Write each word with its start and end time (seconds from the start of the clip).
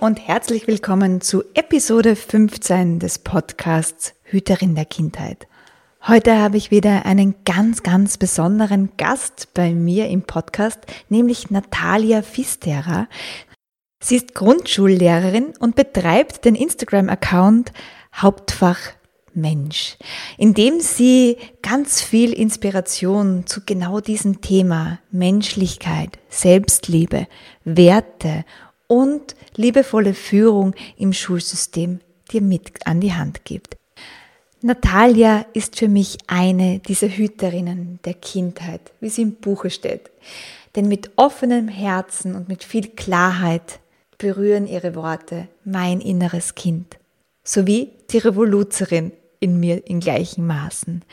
Und 0.00 0.28
herzlich 0.28 0.66
willkommen 0.66 1.22
zu 1.22 1.42
Episode 1.54 2.16
15 2.16 2.98
des 2.98 3.18
Podcasts 3.18 4.14
Hüterin 4.24 4.74
der 4.74 4.84
Kindheit. 4.84 5.46
Heute 6.06 6.38
habe 6.38 6.58
ich 6.58 6.70
wieder 6.70 7.06
einen 7.06 7.34
ganz, 7.44 7.82
ganz 7.82 8.18
besonderen 8.18 8.90
Gast 8.98 9.54
bei 9.54 9.72
mir 9.72 10.08
im 10.08 10.22
Podcast, 10.22 10.80
nämlich 11.08 11.50
Natalia 11.50 12.20
Fistera. 12.20 13.08
Sie 14.02 14.16
ist 14.16 14.34
Grundschullehrerin 14.34 15.54
und 15.58 15.76
betreibt 15.76 16.44
den 16.44 16.56
Instagram-Account 16.56 17.72
Hauptfach 18.14 18.78
Mensch, 19.32 19.96
in 20.36 20.52
dem 20.54 20.80
sie 20.80 21.36
ganz 21.62 22.02
viel 22.02 22.32
Inspiration 22.32 23.46
zu 23.46 23.62
genau 23.64 24.00
diesem 24.00 24.40
Thema 24.40 24.98
Menschlichkeit, 25.10 26.18
Selbstliebe, 26.28 27.26
Werte 27.64 28.44
und 28.86 29.34
liebevolle 29.56 30.14
Führung 30.14 30.74
im 30.96 31.12
Schulsystem 31.12 32.00
dir 32.30 32.42
mit 32.42 32.86
an 32.86 33.00
die 33.00 33.12
Hand 33.12 33.44
gibt. 33.44 33.76
Natalia 34.62 35.46
ist 35.52 35.78
für 35.78 35.88
mich 35.88 36.18
eine 36.26 36.78
dieser 36.80 37.08
Hüterinnen 37.08 38.00
der 38.04 38.14
Kindheit, 38.14 38.80
wie 39.00 39.10
sie 39.10 39.22
im 39.22 39.34
Buche 39.34 39.70
steht. 39.70 40.10
Denn 40.74 40.88
mit 40.88 41.10
offenem 41.16 41.68
Herzen 41.68 42.34
und 42.34 42.48
mit 42.48 42.64
viel 42.64 42.88
Klarheit 42.88 43.80
berühren 44.18 44.66
ihre 44.66 44.94
Worte 44.94 45.48
mein 45.64 46.00
inneres 46.00 46.54
Kind, 46.54 46.96
sowie 47.44 47.92
die 48.10 48.18
Revoluzerin 48.18 49.12
in 49.40 49.60
mir 49.60 49.86
in 49.86 50.00
gleichen 50.00 50.46
Maßen. 50.46 51.04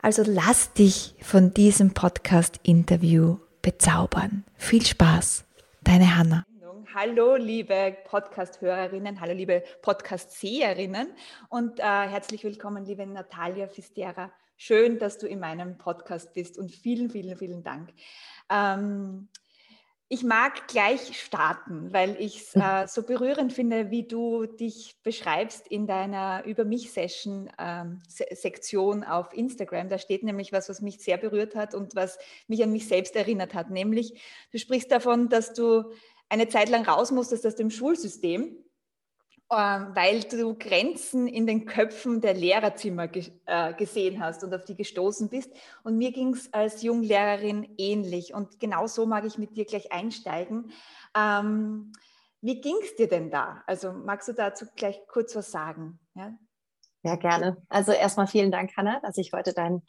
Also 0.00 0.22
lass 0.26 0.72
dich 0.72 1.14
von 1.20 1.54
diesem 1.54 1.92
Podcast-Interview 1.92 3.36
bezaubern. 3.60 4.44
Viel 4.56 4.84
Spaß, 4.84 5.44
deine 5.84 6.16
Hanna. 6.16 6.44
Hallo, 6.94 7.36
liebe 7.36 7.96
Podcast-Hörerinnen, 8.04 9.18
hallo, 9.18 9.32
liebe 9.32 9.62
Podcast-Seherinnen 9.80 11.08
und 11.48 11.80
äh, 11.80 11.82
herzlich 11.82 12.44
willkommen, 12.44 12.84
liebe 12.84 13.06
Natalia 13.06 13.66
Fistera. 13.66 14.30
Schön, 14.58 14.98
dass 14.98 15.16
du 15.16 15.26
in 15.26 15.40
meinem 15.40 15.78
Podcast 15.78 16.34
bist 16.34 16.58
und 16.58 16.70
vielen, 16.70 17.08
vielen, 17.08 17.38
vielen 17.38 17.62
Dank. 17.62 17.94
Ähm, 18.50 19.28
ich 20.08 20.22
mag 20.22 20.68
gleich 20.68 21.18
starten, 21.18 21.90
weil 21.94 22.14
ich 22.20 22.42
es 22.42 22.56
äh, 22.56 22.86
so 22.88 23.04
berührend 23.04 23.54
finde, 23.54 23.90
wie 23.90 24.06
du 24.06 24.44
dich 24.44 25.00
beschreibst 25.02 25.66
in 25.68 25.86
deiner 25.86 26.44
Über 26.44 26.66
mich-Session 26.66 27.50
ähm, 27.58 28.02
auf 29.08 29.32
Instagram. 29.32 29.88
Da 29.88 29.96
steht 29.96 30.24
nämlich 30.24 30.52
was, 30.52 30.68
was 30.68 30.82
mich 30.82 30.98
sehr 30.98 31.16
berührt 31.16 31.54
hat 31.54 31.74
und 31.74 31.96
was 31.96 32.18
mich 32.48 32.62
an 32.62 32.70
mich 32.70 32.86
selbst 32.86 33.16
erinnert 33.16 33.54
hat. 33.54 33.70
Nämlich, 33.70 34.20
du 34.50 34.58
sprichst 34.58 34.92
davon, 34.92 35.30
dass 35.30 35.54
du 35.54 35.90
eine 36.32 36.48
Zeit 36.48 36.70
lang 36.70 36.84
raus 36.88 37.10
musstest 37.10 37.46
aus 37.46 37.56
dem 37.56 37.70
Schulsystem, 37.70 38.56
ähm, 39.50 39.88
weil 39.94 40.20
du 40.22 40.54
Grenzen 40.54 41.28
in 41.28 41.46
den 41.46 41.66
Köpfen 41.66 42.22
der 42.22 42.32
Lehrerzimmer 42.32 43.06
äh, 43.44 43.74
gesehen 43.74 44.18
hast 44.24 44.42
und 44.42 44.54
auf 44.54 44.64
die 44.64 44.74
gestoßen 44.74 45.28
bist. 45.28 45.52
Und 45.84 45.98
mir 45.98 46.10
ging 46.10 46.32
es 46.32 46.50
als 46.54 46.82
Junglehrerin 46.82 47.74
ähnlich. 47.76 48.32
Und 48.32 48.60
genau 48.60 48.86
so 48.86 49.04
mag 49.04 49.26
ich 49.26 49.36
mit 49.36 49.58
dir 49.58 49.66
gleich 49.66 49.92
einsteigen. 49.92 50.72
Ähm, 51.14 51.92
wie 52.40 52.62
ging 52.62 52.76
es 52.82 52.96
dir 52.96 53.08
denn 53.08 53.30
da? 53.30 53.62
Also 53.66 53.92
magst 53.92 54.26
du 54.28 54.32
dazu 54.32 54.64
gleich 54.74 54.98
kurz 55.08 55.36
was 55.36 55.50
sagen? 55.50 56.00
Ja, 56.14 56.32
ja 57.02 57.16
gerne. 57.16 57.58
Also 57.68 57.92
erstmal 57.92 58.26
vielen 58.26 58.50
Dank, 58.50 58.74
Hanna, 58.78 59.00
dass 59.00 59.18
ich 59.18 59.34
heute 59.34 59.52
dein 59.52 59.82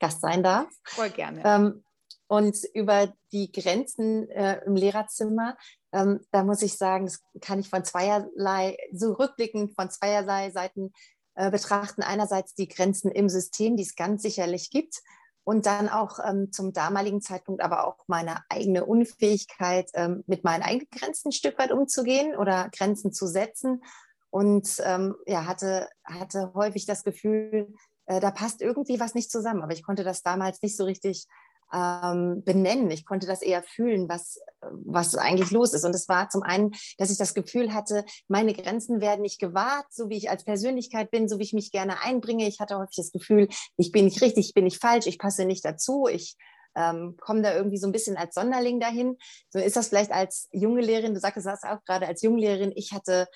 Gast 0.00 0.20
sein 0.20 0.42
darf. 0.42 0.68
Voll 0.82 1.10
gerne. 1.10 1.42
Ähm, 1.44 1.84
und 2.28 2.56
über 2.74 3.12
die 3.32 3.52
Grenzen 3.52 4.28
äh, 4.30 4.60
im 4.64 4.74
Lehrerzimmer, 4.74 5.56
ähm, 5.92 6.20
da 6.32 6.42
muss 6.42 6.62
ich 6.62 6.76
sagen, 6.76 7.06
das 7.06 7.22
kann 7.40 7.60
ich 7.60 7.70
von 7.70 7.84
zweierlei, 7.84 8.76
so 8.92 9.12
rückblickend 9.12 9.74
von 9.74 9.90
zweierlei 9.90 10.50
Seiten 10.50 10.92
äh, 11.34 11.50
betrachten. 11.50 12.02
Einerseits 12.02 12.54
die 12.54 12.68
Grenzen 12.68 13.10
im 13.10 13.28
System, 13.28 13.76
die 13.76 13.84
es 13.84 13.94
ganz 13.94 14.22
sicherlich 14.22 14.70
gibt. 14.70 15.02
Und 15.44 15.66
dann 15.66 15.88
auch 15.88 16.18
ähm, 16.26 16.50
zum 16.50 16.72
damaligen 16.72 17.22
Zeitpunkt 17.22 17.62
aber 17.62 17.86
auch 17.86 17.98
meine 18.08 18.42
eigene 18.48 18.84
Unfähigkeit, 18.84 19.88
ähm, 19.94 20.24
mit 20.26 20.42
meinen 20.42 20.64
eigenen 20.64 20.90
Grenzen 20.90 21.28
ein 21.28 21.32
Stück 21.32 21.56
weit 21.60 21.70
umzugehen 21.70 22.34
oder 22.34 22.68
Grenzen 22.76 23.12
zu 23.12 23.28
setzen. 23.28 23.84
Und 24.30 24.82
ähm, 24.84 25.14
ja, 25.24 25.46
hatte, 25.46 25.88
hatte 26.04 26.52
häufig 26.54 26.84
das 26.84 27.04
Gefühl, 27.04 27.72
äh, 28.06 28.18
da 28.18 28.32
passt 28.32 28.60
irgendwie 28.60 28.98
was 28.98 29.14
nicht 29.14 29.30
zusammen. 29.30 29.62
Aber 29.62 29.72
ich 29.72 29.84
konnte 29.84 30.02
das 30.02 30.22
damals 30.24 30.62
nicht 30.62 30.76
so 30.76 30.82
richtig 30.82 31.28
ähm, 31.72 32.42
benennen. 32.44 32.90
Ich 32.90 33.04
konnte 33.04 33.26
das 33.26 33.42
eher 33.42 33.62
fühlen, 33.62 34.08
was, 34.08 34.40
was 34.60 35.14
eigentlich 35.16 35.50
los 35.50 35.72
ist. 35.72 35.84
Und 35.84 35.94
es 35.94 36.08
war 36.08 36.28
zum 36.28 36.42
einen, 36.42 36.72
dass 36.98 37.10
ich 37.10 37.18
das 37.18 37.34
Gefühl 37.34 37.74
hatte, 37.74 38.04
meine 38.28 38.54
Grenzen 38.54 39.00
werden 39.00 39.22
nicht 39.22 39.40
gewahrt, 39.40 39.86
so 39.90 40.08
wie 40.08 40.16
ich 40.16 40.30
als 40.30 40.44
Persönlichkeit 40.44 41.10
bin, 41.10 41.28
so 41.28 41.38
wie 41.38 41.44
ich 41.44 41.52
mich 41.52 41.72
gerne 41.72 42.02
einbringe. 42.02 42.46
Ich 42.46 42.60
hatte 42.60 42.78
häufig 42.78 42.96
das 42.96 43.12
Gefühl, 43.12 43.48
ich 43.76 43.92
bin 43.92 44.04
nicht 44.04 44.22
richtig, 44.22 44.48
ich 44.48 44.54
bin 44.54 44.64
nicht 44.64 44.80
falsch, 44.80 45.06
ich 45.06 45.18
passe 45.18 45.44
nicht 45.44 45.64
dazu, 45.64 46.06
ich 46.06 46.36
ähm, 46.76 47.16
komme 47.18 47.42
da 47.42 47.54
irgendwie 47.54 47.78
so 47.78 47.88
ein 47.88 47.92
bisschen 47.92 48.16
als 48.16 48.34
Sonderling 48.34 48.80
dahin. 48.80 49.16
So 49.50 49.58
ist 49.58 49.76
das 49.76 49.88
vielleicht 49.88 50.12
als 50.12 50.48
junge 50.52 50.82
Lehrerin, 50.82 51.14
du 51.14 51.20
sagtest 51.20 51.46
das 51.46 51.64
auch 51.64 51.82
gerade 51.84 52.06
als 52.06 52.22
Junglehrerin, 52.22 52.72
ich 52.76 52.92
hatte 52.92 53.26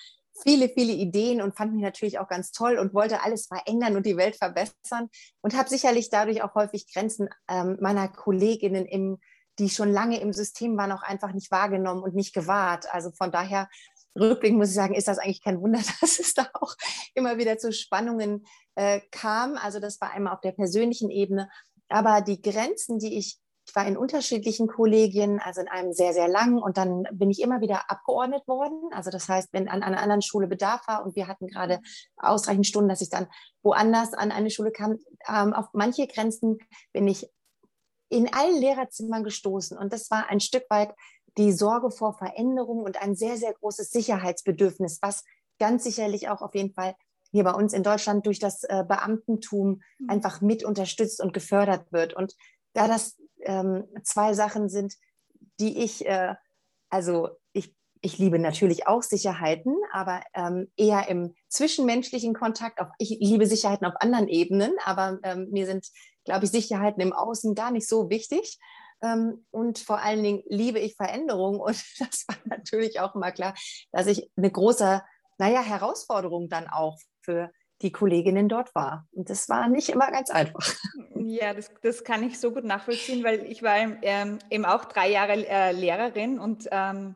viele, 0.42 0.68
viele 0.68 0.92
Ideen 0.92 1.42
und 1.42 1.56
fand 1.56 1.72
mich 1.72 1.82
natürlich 1.82 2.18
auch 2.18 2.28
ganz 2.28 2.52
toll 2.52 2.78
und 2.78 2.94
wollte 2.94 3.22
alles 3.22 3.46
verändern 3.46 3.96
und 3.96 4.06
die 4.06 4.16
Welt 4.16 4.36
verbessern 4.36 5.08
und 5.40 5.56
habe 5.56 5.68
sicherlich 5.68 6.10
dadurch 6.10 6.42
auch 6.42 6.54
häufig 6.54 6.92
Grenzen 6.92 7.28
ähm, 7.48 7.78
meiner 7.80 8.08
Kolleginnen, 8.08 8.86
im, 8.86 9.18
die 9.58 9.68
schon 9.68 9.92
lange 9.92 10.20
im 10.20 10.32
System 10.32 10.76
waren, 10.76 10.92
auch 10.92 11.02
einfach 11.02 11.32
nicht 11.32 11.50
wahrgenommen 11.50 12.02
und 12.02 12.14
nicht 12.14 12.34
gewahrt. 12.34 12.92
Also 12.92 13.10
von 13.12 13.30
daher 13.30 13.68
rückblickend 14.18 14.58
muss 14.58 14.70
ich 14.70 14.74
sagen, 14.74 14.94
ist 14.94 15.08
das 15.08 15.18
eigentlich 15.18 15.42
kein 15.42 15.60
Wunder, 15.60 15.80
dass 16.00 16.18
es 16.18 16.34
da 16.34 16.48
auch 16.54 16.74
immer 17.14 17.38
wieder 17.38 17.58
zu 17.58 17.72
Spannungen 17.72 18.44
äh, 18.74 19.00
kam. 19.10 19.56
Also 19.56 19.80
das 19.80 20.00
war 20.00 20.12
einmal 20.12 20.34
auf 20.34 20.40
der 20.40 20.52
persönlichen 20.52 21.10
Ebene, 21.10 21.50
aber 21.88 22.20
die 22.20 22.40
Grenzen, 22.40 22.98
die 22.98 23.18
ich 23.18 23.18
ich 23.18 23.38
war 23.75 23.86
in 23.86 23.97
unterschiedlichen 23.97 24.66
Kollegien, 24.66 25.41
also 25.41 25.60
in 25.60 25.69
einem 25.69 25.92
sehr, 25.92 26.12
sehr 26.12 26.28
langen 26.28 26.58
und 26.58 26.76
dann 26.76 27.04
bin 27.12 27.31
ich 27.31 27.41
immer 27.41 27.60
wieder 27.60 27.91
abgeordnet 27.91 28.47
worden. 28.47 28.92
Also 28.92 29.10
das 29.10 29.28
heißt, 29.28 29.48
wenn 29.53 29.69
an, 29.69 29.82
einer 29.82 30.00
anderen 30.00 30.22
Schule 30.22 30.47
Bedarf 30.47 30.86
war 30.86 31.04
und 31.04 31.16
wir 31.16 31.28
hatten 31.28 31.47
gerade 31.47 31.81
ausreichend 32.16 32.66
Stunden, 32.66 32.88
dass 32.88 33.00
ich 33.00 33.10
dann 33.10 33.28
woanders 33.62 34.12
an 34.14 34.32
eine 34.32 34.50
Schule 34.50 34.72
kam, 34.72 34.98
ähm, 35.28 35.53
auf 35.53 35.66
manche 35.72 36.06
Grenzen 36.06 36.58
bin 36.92 37.08
ich 37.08 37.31
in 38.08 38.32
allen 38.32 38.60
Lehrerzimmern 38.60 39.25
gestoßen 39.25 39.78
und 39.78 39.92
das 39.92 40.10
war 40.10 40.28
ein 40.28 40.41
Stück 40.41 40.64
weit 40.69 40.94
die 41.38 41.52
Sorge 41.52 41.90
vor 41.90 42.17
Veränderung 42.19 42.82
und 42.82 43.00
ein 43.00 43.14
sehr, 43.14 43.37
sehr 43.37 43.52
großes 43.55 43.90
Sicherheitsbedürfnis, 43.90 44.99
was 45.00 45.25
ganz 45.58 45.84
sicherlich 45.84 46.28
auch 46.28 46.43
auf 46.43 46.55
jeden 46.55 46.72
Fall 46.72 46.94
hier 47.32 47.44
bei 47.44 47.52
uns 47.52 47.72
in 47.72 47.82
Deutschland 47.82 48.26
durch 48.26 48.38
das 48.38 48.64
äh, 48.64 48.84
Beamtentum 48.87 49.82
mhm. 49.99 50.11
einfach 50.11 50.40
mit 50.40 50.64
unterstützt 50.64 51.20
und 51.20 51.32
gefördert 51.32 51.93
wird. 51.93 52.14
Und 52.14 52.34
da 52.72 52.88
das 52.88 53.17
ähm, 53.44 53.84
zwei 54.02 54.34
Sachen 54.34 54.69
sind, 54.69 54.94
die 55.58 55.82
ich, 55.82 56.06
äh, 56.06 56.34
also 56.88 57.28
ich, 57.52 57.75
ich 58.00 58.19
liebe 58.19 58.38
natürlich 58.38 58.87
auch 58.87 59.02
Sicherheiten, 59.02 59.76
aber 59.92 60.22
ähm, 60.34 60.70
eher 60.76 61.08
im 61.08 61.34
zwischenmenschlichen 61.48 62.34
Kontakt. 62.34 62.81
Auf, 62.81 62.88
ich 62.98 63.10
liebe 63.20 63.46
Sicherheiten 63.46 63.87
auf 63.87 63.94
anderen 64.00 64.28
Ebenen, 64.28 64.72
aber 64.84 65.19
ähm, 65.22 65.48
mir 65.50 65.66
sind, 65.66 65.87
glaube 66.25 66.44
ich, 66.44 66.50
Sicherheiten 66.50 67.02
im 67.02 67.12
Außen 67.12 67.54
gar 67.54 67.70
nicht 67.70 67.88
so 67.88 68.10
wichtig. 68.10 68.58
Ähm, 69.02 69.46
und 69.50 69.78
vor 69.78 70.00
allen 70.00 70.22
Dingen 70.22 70.43
liebe 70.46 70.78
ich 70.78 70.96
Veränderung. 70.96 71.60
Und 71.60 71.82
das 71.98 72.26
war 72.28 72.36
natürlich 72.44 73.00
auch 73.00 73.14
immer 73.14 73.32
klar, 73.32 73.54
dass 73.93 74.06
ich 74.06 74.31
eine 74.36 74.50
große, 74.50 75.02
naja, 75.38 75.62
Herausforderung 75.62 76.48
dann 76.48 76.69
auch 76.69 76.98
für 77.22 77.50
die 77.82 77.93
Kolleginnen 77.93 78.49
dort 78.49 78.75
war. 78.75 79.06
Und 79.12 79.31
das 79.31 79.49
war 79.49 79.69
nicht 79.69 79.88
immer 79.88 80.11
ganz 80.11 80.31
einfach. 80.31 80.75
Ja, 81.15 81.55
das, 81.55 81.71
das 81.82 82.05
kann 82.05 82.23
ich 82.23 82.38
so 82.38 82.53
gut 82.53 82.65
nachvollziehen, 82.65 83.25
weil 83.25 83.44
ich 83.44 83.62
war 83.62 83.77
ähm, 84.03 84.38
eben 84.50 84.65
auch 84.65 84.85
drei 84.85 85.11
Jahre 85.11 85.47
äh, 85.49 85.73
Lehrerin 85.73 86.38
und 86.38 86.69
ähm, 86.71 87.15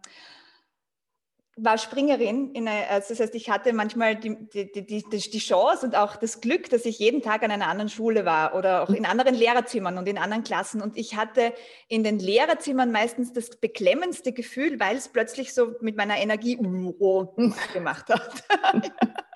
war 1.57 1.79
Springerin. 1.79 2.53
In 2.53 2.67
eine, 2.67 2.89
also 2.89 3.09
das 3.11 3.21
heißt, 3.21 3.35
ich 3.35 3.51
hatte 3.51 3.73
manchmal 3.73 4.17
die, 4.17 4.37
die, 4.53 4.87
die, 4.87 5.05
die, 5.05 5.39
Chance 5.39 5.87
und 5.87 5.95
auch 5.95 6.17
das 6.17 6.41
Glück, 6.41 6.69
dass 6.71 6.85
ich 6.85 6.99
jeden 6.99 7.23
Tag 7.23 7.43
an 7.43 7.51
einer 7.51 7.69
anderen 7.69 7.89
Schule 7.89 8.25
war 8.25 8.55
oder 8.55 8.83
auch 8.83 8.91
in 8.91 9.07
anderen 9.07 9.35
Lehrerzimmern 9.35 9.99
und 9.99 10.09
in 10.09 10.19
anderen 10.19 10.43
Klassen. 10.43 10.83
Und 10.83 10.97
ich 10.97 11.17
hatte 11.17 11.53
in 11.89 12.03
den 12.03 12.19
Lehrerzimmern 12.19 12.91
meistens 12.91 13.33
das 13.33 13.51
beklemmendste 13.51 14.33
Gefühl, 14.33 14.81
weil 14.81 14.97
es 14.97 15.09
plötzlich 15.09 15.55
so 15.55 15.75
mit 15.81 15.97
meiner 15.97 16.19
Energie 16.19 16.57
gemacht 17.73 18.09
hat. 18.09 18.45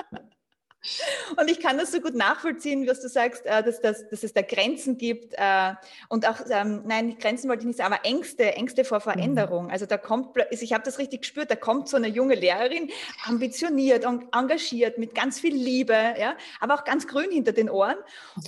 Und 1.36 1.50
ich 1.50 1.60
kann 1.60 1.78
das 1.78 1.92
so 1.92 2.00
gut 2.00 2.14
nachvollziehen, 2.14 2.86
was 2.86 3.00
du 3.00 3.08
sagst, 3.08 3.46
äh, 3.46 3.62
dass, 3.62 3.80
dass, 3.80 4.08
dass 4.08 4.22
es 4.22 4.32
da 4.32 4.42
Grenzen 4.42 4.98
gibt 4.98 5.34
äh, 5.36 5.74
und 6.08 6.28
auch, 6.28 6.36
ähm, 6.50 6.82
nein, 6.86 7.18
Grenzen 7.18 7.48
wollte 7.48 7.62
ich 7.62 7.66
nicht 7.66 7.78
sagen, 7.78 7.92
aber 7.92 8.04
Ängste, 8.04 8.54
Ängste 8.54 8.84
vor 8.84 9.00
Veränderung. 9.00 9.66
Mhm. 9.66 9.70
Also 9.70 9.86
da 9.86 9.98
kommt, 9.98 10.36
also 10.38 10.62
ich 10.62 10.72
habe 10.72 10.84
das 10.84 10.98
richtig 10.98 11.22
gespürt, 11.22 11.50
da 11.50 11.56
kommt 11.56 11.88
so 11.88 11.96
eine 11.96 12.08
junge 12.08 12.34
Lehrerin, 12.34 12.90
ambitioniert 13.24 14.06
und 14.06 14.26
engagiert, 14.34 14.98
mit 14.98 15.14
ganz 15.14 15.40
viel 15.40 15.54
Liebe, 15.54 15.92
ja, 15.92 16.36
aber 16.60 16.74
auch 16.74 16.84
ganz 16.84 17.06
grün 17.06 17.30
hinter 17.30 17.52
den 17.52 17.70
Ohren. 17.70 17.96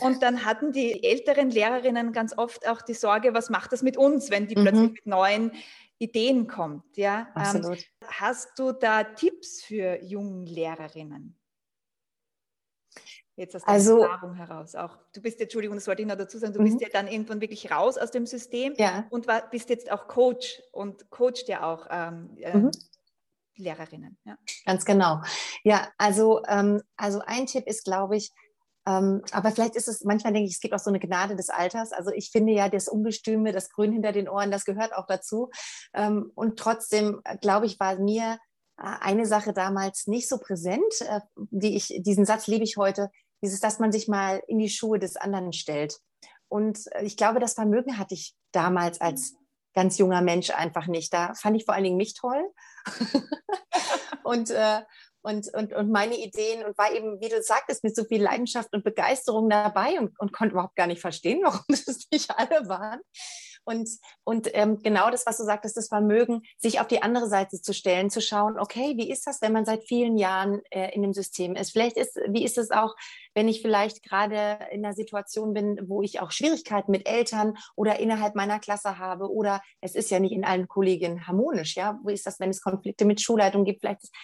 Und 0.00 0.22
dann 0.22 0.44
hatten 0.44 0.72
die 0.72 1.04
älteren 1.04 1.50
Lehrerinnen 1.50 2.12
ganz 2.12 2.36
oft 2.36 2.66
auch 2.68 2.82
die 2.82 2.94
Sorge, 2.94 3.34
was 3.34 3.50
macht 3.50 3.72
das 3.72 3.82
mit 3.82 3.96
uns, 3.96 4.30
wenn 4.30 4.46
die 4.46 4.56
mhm. 4.56 4.62
plötzlich 4.62 4.90
mit 4.92 5.06
neuen 5.06 5.52
Ideen 5.98 6.46
kommt, 6.46 6.96
ja. 6.96 7.28
Ähm, 7.36 7.42
Absolut. 7.42 7.78
Hast 8.06 8.58
du 8.58 8.72
da 8.72 9.04
Tipps 9.04 9.62
für 9.62 10.02
jungen 10.02 10.46
Lehrerinnen? 10.46 11.39
Jetzt 13.40 13.56
aus 13.56 13.62
der 13.62 13.72
also, 13.72 14.02
Erfahrung 14.02 14.34
heraus 14.34 14.74
auch. 14.74 14.98
Du 15.14 15.22
bist 15.22 15.40
jetzt, 15.40 15.48
Entschuldigung, 15.48 15.74
das 15.74 15.86
wollte 15.86 16.02
ich 16.02 16.08
noch 16.08 16.18
dazu 16.18 16.36
sagen, 16.36 16.52
du 16.52 16.62
bist 16.62 16.74
mhm. 16.74 16.82
ja 16.82 16.88
dann 16.92 17.08
irgendwann 17.08 17.40
wirklich 17.40 17.70
raus 17.70 17.96
aus 17.96 18.10
dem 18.10 18.26
System 18.26 18.74
ja. 18.76 19.06
und 19.08 19.26
war, 19.26 19.48
bist 19.48 19.70
jetzt 19.70 19.90
auch 19.90 20.08
Coach 20.08 20.60
und 20.72 21.08
coacht 21.08 21.48
ja 21.48 21.62
auch 21.62 21.86
ähm, 21.88 22.36
äh, 22.36 22.54
mhm. 22.54 22.70
Lehrerinnen. 23.56 24.18
Ja. 24.24 24.36
Ganz 24.66 24.84
genau. 24.84 25.22
Ja, 25.64 25.88
also, 25.96 26.42
ähm, 26.48 26.82
also 26.98 27.22
ein 27.24 27.46
Tipp 27.46 27.66
ist, 27.66 27.86
glaube 27.86 28.18
ich, 28.18 28.30
ähm, 28.86 29.22
aber 29.32 29.52
vielleicht 29.52 29.74
ist 29.74 29.88
es, 29.88 30.04
manchmal 30.04 30.34
denke 30.34 30.46
ich, 30.46 30.56
es 30.56 30.60
gibt 30.60 30.74
auch 30.74 30.78
so 30.78 30.90
eine 30.90 31.00
Gnade 31.00 31.34
des 31.34 31.48
Alters. 31.48 31.92
Also 31.92 32.10
ich 32.10 32.30
finde 32.30 32.52
ja, 32.52 32.68
das 32.68 32.88
Ungestüme, 32.88 33.52
das 33.52 33.70
Grün 33.70 33.92
hinter 33.92 34.12
den 34.12 34.28
Ohren, 34.28 34.50
das 34.50 34.66
gehört 34.66 34.94
auch 34.94 35.06
dazu. 35.06 35.48
Ähm, 35.94 36.30
und 36.34 36.58
trotzdem, 36.58 37.22
äh, 37.24 37.38
glaube 37.38 37.64
ich, 37.64 37.80
war 37.80 37.98
mir 37.98 38.38
äh, 38.76 38.96
eine 39.00 39.24
Sache 39.24 39.54
damals 39.54 40.08
nicht 40.08 40.28
so 40.28 40.36
präsent, 40.36 41.00
äh, 41.00 41.20
die 41.36 41.76
ich, 41.76 42.00
diesen 42.00 42.26
Satz 42.26 42.46
liebe 42.46 42.64
ich 42.64 42.76
heute, 42.76 43.10
dieses, 43.42 43.60
dass 43.60 43.78
man 43.78 43.92
sich 43.92 44.08
mal 44.08 44.42
in 44.46 44.58
die 44.58 44.68
Schuhe 44.68 44.98
des 44.98 45.16
anderen 45.16 45.52
stellt. 45.52 45.98
Und 46.48 46.92
äh, 46.92 47.04
ich 47.04 47.16
glaube, 47.16 47.40
das 47.40 47.54
Vermögen 47.54 47.98
hatte 47.98 48.14
ich 48.14 48.34
damals 48.52 49.00
als 49.00 49.34
ganz 49.74 49.98
junger 49.98 50.20
Mensch 50.20 50.50
einfach 50.50 50.86
nicht. 50.86 51.12
Da 51.12 51.34
fand 51.34 51.56
ich 51.56 51.64
vor 51.64 51.74
allen 51.74 51.84
Dingen 51.84 51.96
mich 51.96 52.14
toll 52.14 52.42
und, 54.24 54.50
äh, 54.50 54.80
und, 55.22 55.52
und, 55.54 55.72
und 55.72 55.90
meine 55.90 56.16
Ideen 56.16 56.64
und 56.64 56.76
war 56.78 56.92
eben, 56.92 57.20
wie 57.20 57.28
du 57.28 57.42
sagtest, 57.42 57.84
mit 57.84 57.94
so 57.94 58.04
viel 58.04 58.22
Leidenschaft 58.22 58.72
und 58.72 58.84
Begeisterung 58.84 59.48
dabei 59.48 59.98
und, 59.98 60.18
und 60.18 60.32
konnte 60.32 60.54
überhaupt 60.54 60.76
gar 60.76 60.86
nicht 60.86 61.00
verstehen, 61.00 61.40
warum 61.44 61.64
das 61.68 62.06
nicht 62.10 62.30
alle 62.36 62.68
waren. 62.68 63.00
Und, 63.64 63.88
und 64.24 64.48
ähm, 64.54 64.78
genau 64.82 65.10
das, 65.10 65.26
was 65.26 65.36
du 65.36 65.44
sagtest, 65.44 65.76
das 65.76 65.88
Vermögen, 65.88 66.42
sich 66.58 66.80
auf 66.80 66.88
die 66.88 67.02
andere 67.02 67.28
Seite 67.28 67.60
zu 67.60 67.72
stellen, 67.72 68.10
zu 68.10 68.20
schauen, 68.20 68.58
okay, 68.58 68.94
wie 68.96 69.10
ist 69.10 69.26
das, 69.26 69.42
wenn 69.42 69.52
man 69.52 69.64
seit 69.64 69.84
vielen 69.84 70.16
Jahren 70.16 70.60
äh, 70.70 70.94
in 70.94 71.02
dem 71.02 71.12
System 71.12 71.54
ist? 71.54 71.72
Vielleicht 71.72 71.96
ist, 71.96 72.16
wie 72.28 72.44
ist 72.44 72.58
es 72.58 72.70
auch, 72.70 72.94
wenn 73.34 73.48
ich 73.48 73.62
vielleicht 73.62 74.02
gerade 74.02 74.58
in 74.70 74.84
einer 74.84 74.94
Situation 74.94 75.52
bin, 75.52 75.78
wo 75.86 76.02
ich 76.02 76.20
auch 76.20 76.30
Schwierigkeiten 76.30 76.90
mit 76.90 77.08
Eltern 77.08 77.56
oder 77.76 78.00
innerhalb 78.00 78.34
meiner 78.34 78.58
Klasse 78.58 78.98
habe 78.98 79.30
oder 79.30 79.60
es 79.80 79.94
ist 79.94 80.10
ja 80.10 80.18
nicht 80.18 80.32
in 80.32 80.44
allen 80.44 80.68
Kolleginnen 80.68 81.26
harmonisch, 81.26 81.76
ja? 81.76 81.98
Wie 82.04 82.14
ist 82.14 82.26
das, 82.26 82.40
wenn 82.40 82.50
es 82.50 82.62
Konflikte 82.62 83.04
mit 83.04 83.20
Schulleitung 83.20 83.64
gibt? 83.64 83.80
Vielleicht 83.80 84.02
ist, 84.02 84.14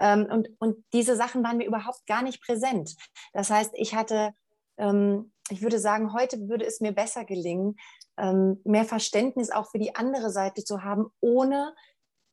ähm, 0.00 0.26
und, 0.30 0.48
und 0.58 0.84
diese 0.92 1.16
Sachen 1.16 1.42
waren 1.42 1.56
mir 1.56 1.66
überhaupt 1.66 2.06
gar 2.06 2.22
nicht 2.22 2.42
präsent. 2.42 2.94
Das 3.32 3.50
heißt, 3.50 3.72
ich 3.74 3.94
hatte 3.94 4.32
ähm, 4.78 5.32
ich 5.50 5.62
würde 5.62 5.78
sagen, 5.78 6.12
heute 6.12 6.48
würde 6.48 6.64
es 6.64 6.80
mir 6.80 6.92
besser 6.92 7.24
gelingen, 7.24 7.76
ähm, 8.18 8.60
mehr 8.64 8.84
Verständnis 8.84 9.50
auch 9.50 9.70
für 9.70 9.78
die 9.78 9.94
andere 9.94 10.30
Seite 10.30 10.64
zu 10.64 10.82
haben, 10.82 11.06
ohne 11.20 11.74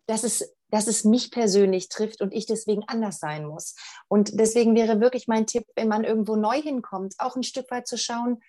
dass 0.06 0.24
es, 0.24 0.56
dass 0.70 0.88
es 0.88 1.04
mich 1.04 1.32
persönlich 1.32 1.90
trifft 1.90 2.22
und 2.22 2.34
ich 2.34 2.46
deswegen 2.46 2.84
anders 2.88 3.20
sein 3.20 3.46
muss. 3.46 3.76
Und 4.08 4.40
deswegen 4.40 4.76
wäre 4.76 5.00
wirklich 5.00 5.28
mein 5.28 5.48
Tipp, 5.48 5.66
wenn 5.76 5.88
man 5.88 6.04
irgendwo 6.04 6.36
neu 6.36 6.62
hinkommt, 6.62 7.16
auch 7.20 7.36
ein 7.36 7.44
Stück 7.44 7.70
weit 7.72 7.88
zu 7.88 7.98
schauen, 7.98 8.42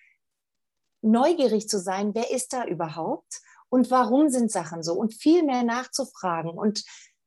neugierig 1.01 1.69
zu 1.69 1.79
sein, 1.79 2.15
wer 2.15 2.31
ist 2.31 2.51
da 2.51 2.65
überhaupt 2.65 3.41
und 3.69 3.91
warum 3.91 4.29
sind 4.29 4.51
Sachen 4.51 4.83
so 4.83 4.93
und 4.93 5.13
viel 5.13 5.43
mehr 5.43 5.63
nachzufragen 5.63 6.51
und 6.51 6.83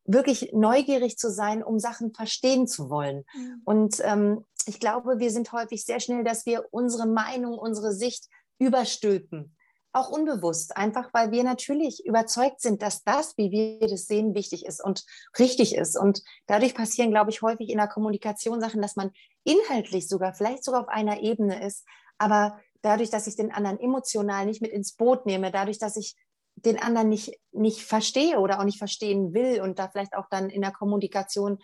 wirklich 0.09 0.51
neugierig 0.53 1.19
zu 1.19 1.31
sein, 1.31 1.63
um 1.63 1.79
Sachen 1.79 2.13
verstehen 2.13 2.67
zu 2.67 2.91
wollen. 2.91 3.25
Mhm. 3.35 3.63
Und 3.65 3.97
ähm, 4.03 4.45
ich 4.67 4.81
glaube, 4.81 5.19
wir 5.19 5.31
sind 5.31 5.53
häufig 5.53 5.85
sehr 5.85 6.01
schnell, 6.01 6.25
dass 6.25 6.47
wir 6.47 6.67
unsere 6.71 7.07
Meinung, 7.07 7.59
unsere 7.59 7.93
Sicht 7.93 8.27
überstülpen. 8.59 9.55
Auch 9.93 10.11
unbewusst, 10.11 10.77
einfach 10.77 11.11
weil 11.13 11.31
wir 11.31 11.45
natürlich 11.45 12.05
überzeugt 12.05 12.61
sind, 12.61 12.83
dass 12.83 13.05
das, 13.05 13.37
wie 13.37 13.51
wir 13.51 13.89
das 13.89 14.07
sehen, 14.07 14.35
wichtig 14.35 14.67
ist 14.67 14.83
und 14.83 15.05
richtig 15.39 15.75
ist. 15.75 15.99
Und 15.99 16.23
dadurch 16.47 16.75
passieren, 16.75 17.11
glaube 17.11 17.31
ich, 17.31 17.43
häufig 17.43 17.71
in 17.71 17.79
der 17.79 17.89
Kommunikation 17.89 18.61
Sachen, 18.61 18.83
dass 18.83 18.97
man 18.97 19.11
inhaltlich 19.45 20.09
sogar, 20.09 20.35
vielleicht 20.35 20.65
sogar 20.65 20.83
auf 20.83 20.89
einer 20.89 21.21
Ebene 21.21 21.65
ist, 21.65 21.87
aber 22.19 22.59
dadurch, 22.83 23.11
dass 23.11 23.27
ich 23.27 23.37
den 23.37 23.53
anderen 23.53 23.81
emotional 23.81 24.47
nicht 24.47 24.63
mit 24.63 24.73
ins 24.73 24.95
Boot 24.95 25.27
nehme, 25.27 25.51
dadurch, 25.51 25.79
dass 25.79 25.97
ich 25.97 26.17
den 26.65 26.81
anderen 26.81 27.09
nicht, 27.09 27.39
nicht 27.53 27.83
verstehe 27.83 28.39
oder 28.39 28.61
auch 28.61 28.65
nicht 28.65 28.79
verstehen 28.79 29.35
will 29.35 29.61
und 29.61 29.79
da 29.79 29.89
vielleicht 29.89 30.15
auch 30.15 30.27
dann 30.31 30.51
in 30.51 30.63
der 30.63 30.73
Kommunikation, 30.73 31.59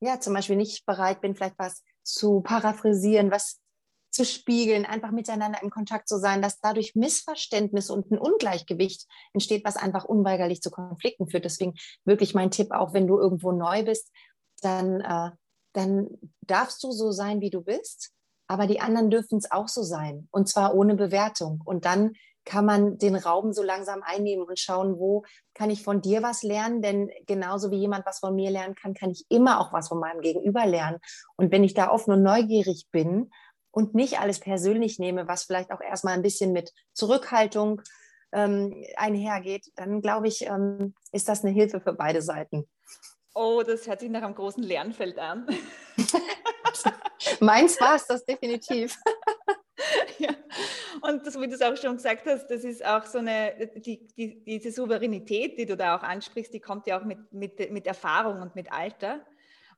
ja, 0.00 0.20
zum 0.20 0.34
Beispiel 0.34 0.56
nicht 0.56 0.86
bereit 0.86 1.20
bin, 1.20 1.34
vielleicht 1.34 1.58
was 1.58 1.82
zu 2.02 2.40
paraphrasieren, 2.40 3.30
was 3.30 3.60
zu 4.10 4.24
spiegeln, 4.26 4.84
einfach 4.84 5.10
miteinander 5.10 5.62
im 5.62 5.70
Kontakt 5.70 6.06
zu 6.06 6.18
sein, 6.18 6.42
dass 6.42 6.60
dadurch 6.60 6.94
Missverständnis 6.94 7.88
und 7.88 8.10
ein 8.10 8.18
Ungleichgewicht 8.18 9.06
entsteht, 9.32 9.64
was 9.64 9.76
einfach 9.76 10.04
unweigerlich 10.04 10.60
zu 10.60 10.70
Konflikten 10.70 11.28
führt. 11.28 11.46
Deswegen 11.46 11.74
wirklich 12.04 12.34
mein 12.34 12.50
Tipp, 12.50 12.72
auch 12.72 12.92
wenn 12.92 13.06
du 13.06 13.18
irgendwo 13.18 13.52
neu 13.52 13.84
bist, 13.84 14.10
dann, 14.60 15.00
äh, 15.00 15.30
dann 15.72 16.08
darfst 16.42 16.84
du 16.84 16.92
so 16.92 17.10
sein, 17.10 17.40
wie 17.40 17.50
du 17.50 17.62
bist, 17.62 18.12
aber 18.48 18.66
die 18.66 18.80
anderen 18.80 19.08
dürfen 19.08 19.38
es 19.38 19.50
auch 19.50 19.68
so 19.68 19.82
sein 19.82 20.28
und 20.30 20.46
zwar 20.46 20.74
ohne 20.74 20.94
Bewertung. 20.94 21.62
Und 21.64 21.86
dann 21.86 22.12
kann 22.44 22.64
man 22.64 22.98
den 22.98 23.14
Raum 23.14 23.52
so 23.52 23.62
langsam 23.62 24.02
einnehmen 24.02 24.44
und 24.46 24.58
schauen, 24.58 24.98
wo 24.98 25.24
kann 25.54 25.70
ich 25.70 25.82
von 25.82 26.00
dir 26.02 26.22
was 26.22 26.42
lernen? 26.42 26.82
Denn 26.82 27.10
genauso 27.26 27.70
wie 27.70 27.78
jemand 27.78 28.04
was 28.06 28.18
von 28.18 28.34
mir 28.34 28.50
lernen 28.50 28.74
kann, 28.74 28.94
kann 28.94 29.10
ich 29.10 29.24
immer 29.28 29.60
auch 29.60 29.72
was 29.72 29.88
von 29.88 30.00
meinem 30.00 30.20
Gegenüber 30.20 30.66
lernen. 30.66 30.98
Und 31.36 31.52
wenn 31.52 31.64
ich 31.64 31.74
da 31.74 31.90
offen 31.90 32.12
und 32.12 32.22
neugierig 32.22 32.88
bin 32.90 33.30
und 33.70 33.94
nicht 33.94 34.20
alles 34.20 34.40
persönlich 34.40 34.98
nehme, 34.98 35.28
was 35.28 35.44
vielleicht 35.44 35.70
auch 35.70 35.80
erstmal 35.80 36.14
ein 36.14 36.22
bisschen 36.22 36.52
mit 36.52 36.72
Zurückhaltung 36.92 37.82
ähm, 38.32 38.84
einhergeht, 38.96 39.70
dann 39.76 40.00
glaube 40.00 40.28
ich, 40.28 40.42
ähm, 40.46 40.94
ist 41.12 41.28
das 41.28 41.44
eine 41.44 41.52
Hilfe 41.52 41.80
für 41.80 41.92
beide 41.92 42.22
Seiten. 42.22 42.68
Oh, 43.34 43.62
das 43.66 43.86
hört 43.86 44.00
sich 44.00 44.10
nach 44.10 44.22
einem 44.22 44.34
großen 44.34 44.62
Lernfeld 44.62 45.18
an. 45.18 45.46
Meins 47.40 47.80
war 47.80 47.94
es 47.94 48.06
das 48.06 48.24
definitiv. 48.24 48.98
ja. 50.22 50.34
Und 51.00 51.26
das, 51.26 51.40
wie 51.40 51.48
du 51.48 51.54
es 51.54 51.62
auch 51.62 51.76
schon 51.76 51.96
gesagt 51.96 52.26
hast, 52.26 52.46
das 52.48 52.64
ist 52.64 52.84
auch 52.84 53.04
so 53.04 53.18
eine, 53.18 53.70
die, 53.76 54.06
die, 54.16 54.44
diese 54.44 54.72
Souveränität, 54.72 55.58
die 55.58 55.66
du 55.66 55.76
da 55.76 55.96
auch 55.96 56.02
ansprichst, 56.02 56.52
die 56.54 56.60
kommt 56.60 56.86
ja 56.86 57.00
auch 57.00 57.04
mit, 57.04 57.32
mit, 57.32 57.70
mit 57.70 57.86
Erfahrung 57.86 58.40
und 58.40 58.54
mit 58.54 58.72
Alter. 58.72 59.20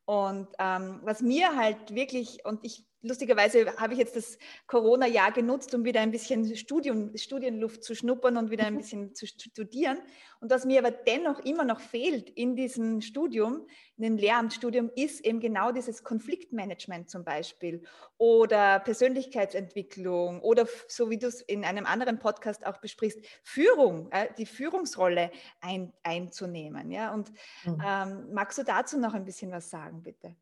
Und 0.04 0.48
ähm, 0.58 1.00
was 1.02 1.22
mir 1.22 1.56
halt 1.56 1.94
wirklich, 1.94 2.44
und 2.44 2.64
ich 2.64 2.84
lustigerweise 3.04 3.76
habe 3.76 3.92
ich 3.92 3.98
jetzt 3.98 4.16
das 4.16 4.38
Corona-Jahr 4.66 5.30
genutzt, 5.32 5.74
um 5.74 5.84
wieder 5.84 6.00
ein 6.00 6.10
bisschen 6.10 6.56
Studium, 6.56 7.16
Studienluft 7.16 7.84
zu 7.84 7.94
schnuppern 7.94 8.36
und 8.36 8.50
wieder 8.50 8.66
ein 8.66 8.74
mhm. 8.74 8.78
bisschen 8.78 9.14
zu 9.14 9.26
studieren. 9.26 9.98
Und 10.40 10.50
was 10.50 10.64
mir 10.64 10.80
aber 10.80 10.90
dennoch 10.90 11.38
immer 11.40 11.64
noch 11.64 11.80
fehlt 11.80 12.30
in 12.30 12.56
diesem 12.56 13.00
Studium, 13.00 13.66
in 13.96 14.04
dem 14.04 14.16
Lehramtsstudium, 14.16 14.90
ist 14.96 15.24
eben 15.24 15.40
genau 15.40 15.70
dieses 15.70 16.02
Konfliktmanagement 16.02 17.08
zum 17.08 17.24
Beispiel 17.24 17.82
oder 18.18 18.80
Persönlichkeitsentwicklung 18.80 20.40
oder 20.40 20.66
so 20.88 21.10
wie 21.10 21.18
du 21.18 21.28
es 21.28 21.40
in 21.42 21.64
einem 21.64 21.86
anderen 21.86 22.18
Podcast 22.18 22.66
auch 22.66 22.78
besprichst, 22.78 23.20
Führung, 23.42 24.10
die 24.38 24.46
Führungsrolle 24.46 25.30
ein, 25.60 25.92
einzunehmen. 26.02 26.90
Ja? 26.90 27.12
Und 27.12 27.30
mhm. 27.64 27.82
ähm, 27.86 28.32
magst 28.32 28.58
du 28.58 28.64
dazu 28.64 28.98
noch 28.98 29.14
ein 29.14 29.24
bisschen 29.24 29.50
was 29.50 29.70
sagen, 29.70 30.02
bitte? 30.02 30.34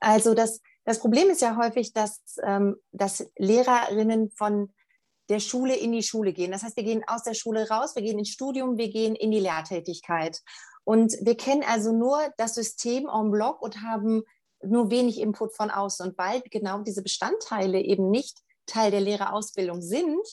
Also 0.00 0.34
das, 0.34 0.60
das 0.84 0.98
Problem 0.98 1.30
ist 1.30 1.40
ja 1.40 1.56
häufig, 1.56 1.92
dass, 1.92 2.20
ähm, 2.42 2.76
dass 2.92 3.26
Lehrerinnen 3.36 4.30
von 4.30 4.72
der 5.28 5.40
Schule 5.40 5.74
in 5.74 5.92
die 5.92 6.02
Schule 6.02 6.32
gehen. 6.32 6.52
Das 6.52 6.62
heißt, 6.62 6.76
wir 6.76 6.84
gehen 6.84 7.02
aus 7.06 7.24
der 7.24 7.34
Schule 7.34 7.68
raus, 7.68 7.96
wir 7.96 8.02
gehen 8.02 8.18
ins 8.18 8.30
Studium, 8.30 8.78
wir 8.78 8.90
gehen 8.90 9.16
in 9.16 9.30
die 9.30 9.40
Lehrtätigkeit. 9.40 10.40
Und 10.84 11.14
wir 11.22 11.36
kennen 11.36 11.64
also 11.66 11.92
nur 11.92 12.18
das 12.36 12.54
System 12.54 13.08
en 13.08 13.30
bloc 13.30 13.60
und 13.60 13.82
haben 13.82 14.22
nur 14.62 14.90
wenig 14.90 15.20
Input 15.20 15.54
von 15.54 15.70
außen. 15.70 16.06
Und 16.06 16.18
weil 16.18 16.42
genau 16.42 16.82
diese 16.82 17.02
Bestandteile 17.02 17.80
eben 17.80 18.10
nicht 18.10 18.38
Teil 18.66 18.90
der 18.90 19.00
Lehrerausbildung 19.00 19.82
sind, 19.82 20.24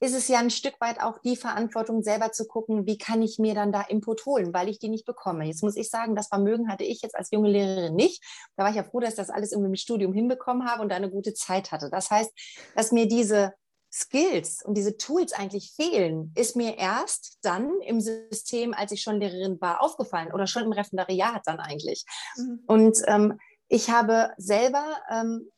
ist 0.00 0.14
es 0.14 0.28
ja 0.28 0.38
ein 0.38 0.50
Stück 0.50 0.80
weit 0.80 1.00
auch 1.00 1.18
die 1.18 1.36
Verantwortung, 1.36 2.02
selber 2.02 2.30
zu 2.32 2.46
gucken, 2.46 2.86
wie 2.86 2.98
kann 2.98 3.20
ich 3.22 3.38
mir 3.38 3.54
dann 3.54 3.72
da 3.72 3.82
Input 3.82 4.24
holen, 4.26 4.54
weil 4.54 4.68
ich 4.68 4.78
die 4.78 4.88
nicht 4.88 5.06
bekomme. 5.06 5.46
Jetzt 5.46 5.62
muss 5.62 5.76
ich 5.76 5.90
sagen, 5.90 6.14
das 6.14 6.28
Vermögen 6.28 6.70
hatte 6.70 6.84
ich 6.84 7.02
jetzt 7.02 7.16
als 7.16 7.30
junge 7.30 7.50
Lehrerin 7.50 7.94
nicht. 7.94 8.22
Da 8.56 8.62
war 8.62 8.70
ich 8.70 8.76
ja 8.76 8.84
froh, 8.84 9.00
dass 9.00 9.10
ich 9.10 9.16
das 9.16 9.30
alles 9.30 9.52
irgendwie 9.52 9.70
im 9.70 9.76
Studium 9.76 10.12
hinbekommen 10.12 10.68
habe 10.68 10.82
und 10.82 10.90
da 10.90 10.96
eine 10.96 11.10
gute 11.10 11.34
Zeit 11.34 11.72
hatte. 11.72 11.90
Das 11.90 12.10
heißt, 12.10 12.30
dass 12.76 12.92
mir 12.92 13.08
diese 13.08 13.54
Skills 13.92 14.62
und 14.64 14.76
diese 14.76 14.96
Tools 14.98 15.32
eigentlich 15.32 15.72
fehlen, 15.74 16.32
ist 16.36 16.56
mir 16.56 16.76
erst 16.76 17.38
dann 17.42 17.80
im 17.80 18.00
System, 18.00 18.74
als 18.74 18.92
ich 18.92 19.02
schon 19.02 19.20
Lehrerin 19.20 19.60
war, 19.60 19.82
aufgefallen 19.82 20.32
oder 20.32 20.46
schon 20.46 20.64
im 20.64 20.72
Referendariat 20.72 21.42
dann 21.46 21.58
eigentlich. 21.58 22.04
Mhm. 22.36 22.60
Und 22.66 22.98
ähm, 23.06 23.38
ich 23.68 23.90
habe 23.90 24.30
selber 24.36 24.84
ähm, 25.10 25.50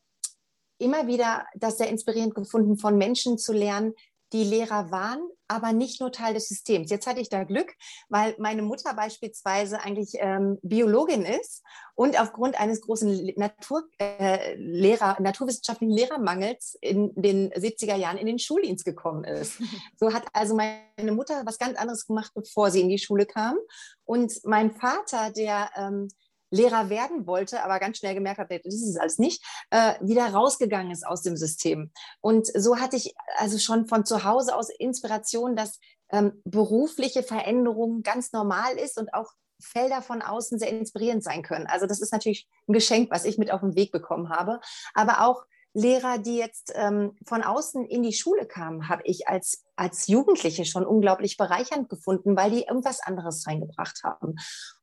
immer 0.77 1.07
wieder 1.07 1.45
das 1.55 1.77
sehr 1.77 1.89
inspirierend 1.89 2.33
gefunden, 2.33 2.77
von 2.77 2.97
Menschen 2.97 3.37
zu 3.37 3.53
lernen, 3.53 3.93
die 4.33 4.43
Lehrer 4.43 4.91
waren, 4.91 5.21
aber 5.47 5.73
nicht 5.73 5.99
nur 5.99 6.11
Teil 6.11 6.33
des 6.33 6.47
Systems. 6.47 6.89
Jetzt 6.89 7.07
hatte 7.07 7.19
ich 7.19 7.29
da 7.29 7.43
Glück, 7.43 7.73
weil 8.07 8.35
meine 8.37 8.61
Mutter 8.61 8.93
beispielsweise 8.93 9.81
eigentlich 9.81 10.13
ähm, 10.15 10.57
Biologin 10.61 11.23
ist 11.23 11.61
und 11.95 12.19
aufgrund 12.19 12.59
eines 12.59 12.81
großen 12.81 13.33
Natur, 13.35 13.83
äh, 13.99 14.55
Lehrer, 14.55 15.17
naturwissenschaftlichen 15.19 15.93
Lehrermangels 15.93 16.77
in 16.79 17.11
den 17.15 17.51
70er 17.51 17.95
Jahren 17.95 18.17
in 18.17 18.27
den 18.27 18.39
Schuldienst 18.39 18.85
gekommen 18.85 19.23
ist. 19.23 19.59
So 19.99 20.13
hat 20.13 20.25
also 20.33 20.55
meine 20.55 21.11
Mutter 21.11 21.43
was 21.45 21.59
ganz 21.59 21.77
anderes 21.77 22.07
gemacht, 22.07 22.31
bevor 22.33 22.71
sie 22.71 22.81
in 22.81 22.89
die 22.89 22.97
Schule 22.97 23.25
kam. 23.25 23.57
Und 24.03 24.33
mein 24.43 24.71
Vater, 24.71 25.31
der 25.31 25.69
ähm, 25.75 26.07
Lehrer 26.51 26.89
werden 26.89 27.25
wollte, 27.25 27.63
aber 27.63 27.79
ganz 27.79 27.97
schnell 27.97 28.13
gemerkt 28.13 28.39
hat, 28.39 28.51
das 28.51 28.73
ist 28.73 28.99
alles 28.99 29.17
nicht, 29.17 29.43
äh, 29.71 29.93
wieder 30.01 30.27
rausgegangen 30.27 30.91
ist 30.91 31.05
aus 31.05 31.21
dem 31.23 31.37
System. 31.37 31.91
Und 32.19 32.47
so 32.47 32.77
hatte 32.77 32.97
ich 32.97 33.15
also 33.37 33.57
schon 33.57 33.87
von 33.87 34.05
zu 34.05 34.23
Hause 34.23 34.55
aus 34.55 34.69
Inspiration, 34.69 35.55
dass 35.55 35.79
ähm, 36.11 36.41
berufliche 36.43 37.23
Veränderung 37.23 38.03
ganz 38.03 38.33
normal 38.33 38.77
ist 38.77 38.97
und 38.99 39.13
auch 39.13 39.31
Felder 39.61 40.01
von 40.01 40.21
außen 40.21 40.59
sehr 40.59 40.69
inspirierend 40.69 41.23
sein 41.23 41.43
können. 41.43 41.67
Also 41.67 41.85
das 41.85 42.01
ist 42.01 42.11
natürlich 42.11 42.47
ein 42.67 42.73
Geschenk, 42.73 43.11
was 43.11 43.25
ich 43.25 43.37
mit 43.37 43.51
auf 43.51 43.61
den 43.61 43.75
Weg 43.75 43.91
bekommen 43.91 44.29
habe. 44.29 44.59
Aber 44.93 45.25
auch 45.25 45.45
Lehrer, 45.73 46.17
die 46.17 46.35
jetzt 46.35 46.73
ähm, 46.75 47.15
von 47.25 47.43
außen 47.43 47.85
in 47.85 48.03
die 48.03 48.13
Schule 48.13 48.45
kamen, 48.45 48.89
habe 48.89 49.03
ich 49.05 49.29
als, 49.29 49.63
als 49.77 50.07
Jugendliche 50.07 50.65
schon 50.65 50.85
unglaublich 50.85 51.37
bereichernd 51.37 51.87
gefunden, 51.87 52.35
weil 52.35 52.51
die 52.51 52.63
irgendwas 52.63 52.99
anderes 52.99 53.47
reingebracht 53.47 54.03
haben. 54.03 54.35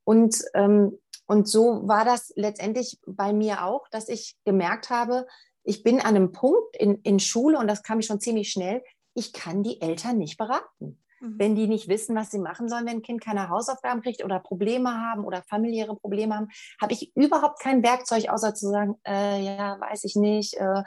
Und 0.09 0.43
ähm, 0.55 0.99
und 1.27 1.47
so 1.47 1.87
war 1.87 2.07
das 2.07 2.33
letztendlich 2.37 2.99
bei 3.07 3.35
mir 3.35 3.67
auch, 3.67 3.87
dass 3.89 4.09
ich 4.09 4.35
gemerkt 4.47 4.89
habe, 4.89 5.27
ich 5.63 5.83
bin 5.83 6.01
an 6.01 6.17
einem 6.17 6.33
Punkt 6.33 6.75
in, 6.79 7.03
in 7.03 7.21
Schule, 7.21 7.59
und 7.59 7.69
das 7.69 7.83
kam 7.83 8.01
ich 8.01 8.07
schon 8.07 8.19
ziemlich 8.19 8.51
schnell, 8.51 8.83
ich 9.13 9.35
kann 9.35 9.63
die 9.63 9.83
Eltern 9.83 10.17
nicht 10.17 10.39
beraten. 10.39 11.05
Mhm. 11.21 11.39
Wenn 11.39 11.55
die 11.55 11.67
nicht 11.67 11.87
wissen, 11.89 12.17
was 12.17 12.31
sie 12.31 12.39
machen 12.39 12.71
sollen, 12.71 12.87
wenn 12.87 12.99
ein 12.99 13.03
Kind 13.03 13.21
keine 13.21 13.51
Hausaufgaben 13.51 14.01
kriegt 14.01 14.25
oder 14.25 14.41
Probleme 14.41 14.91
haben 14.91 15.27
oder 15.27 15.43
familiäre 15.43 15.95
Probleme 15.97 16.35
haben, 16.35 16.49
habe 16.81 16.95
ich 16.95 17.15
überhaupt 17.15 17.61
kein 17.61 17.83
Werkzeug, 17.83 18.31
außer 18.31 18.55
zu 18.55 18.71
sagen, 18.71 18.95
äh, 19.07 19.45
ja, 19.45 19.79
weiß 19.79 20.05
ich 20.05 20.17
nicht. 20.17 20.55
Äh, 20.55 20.83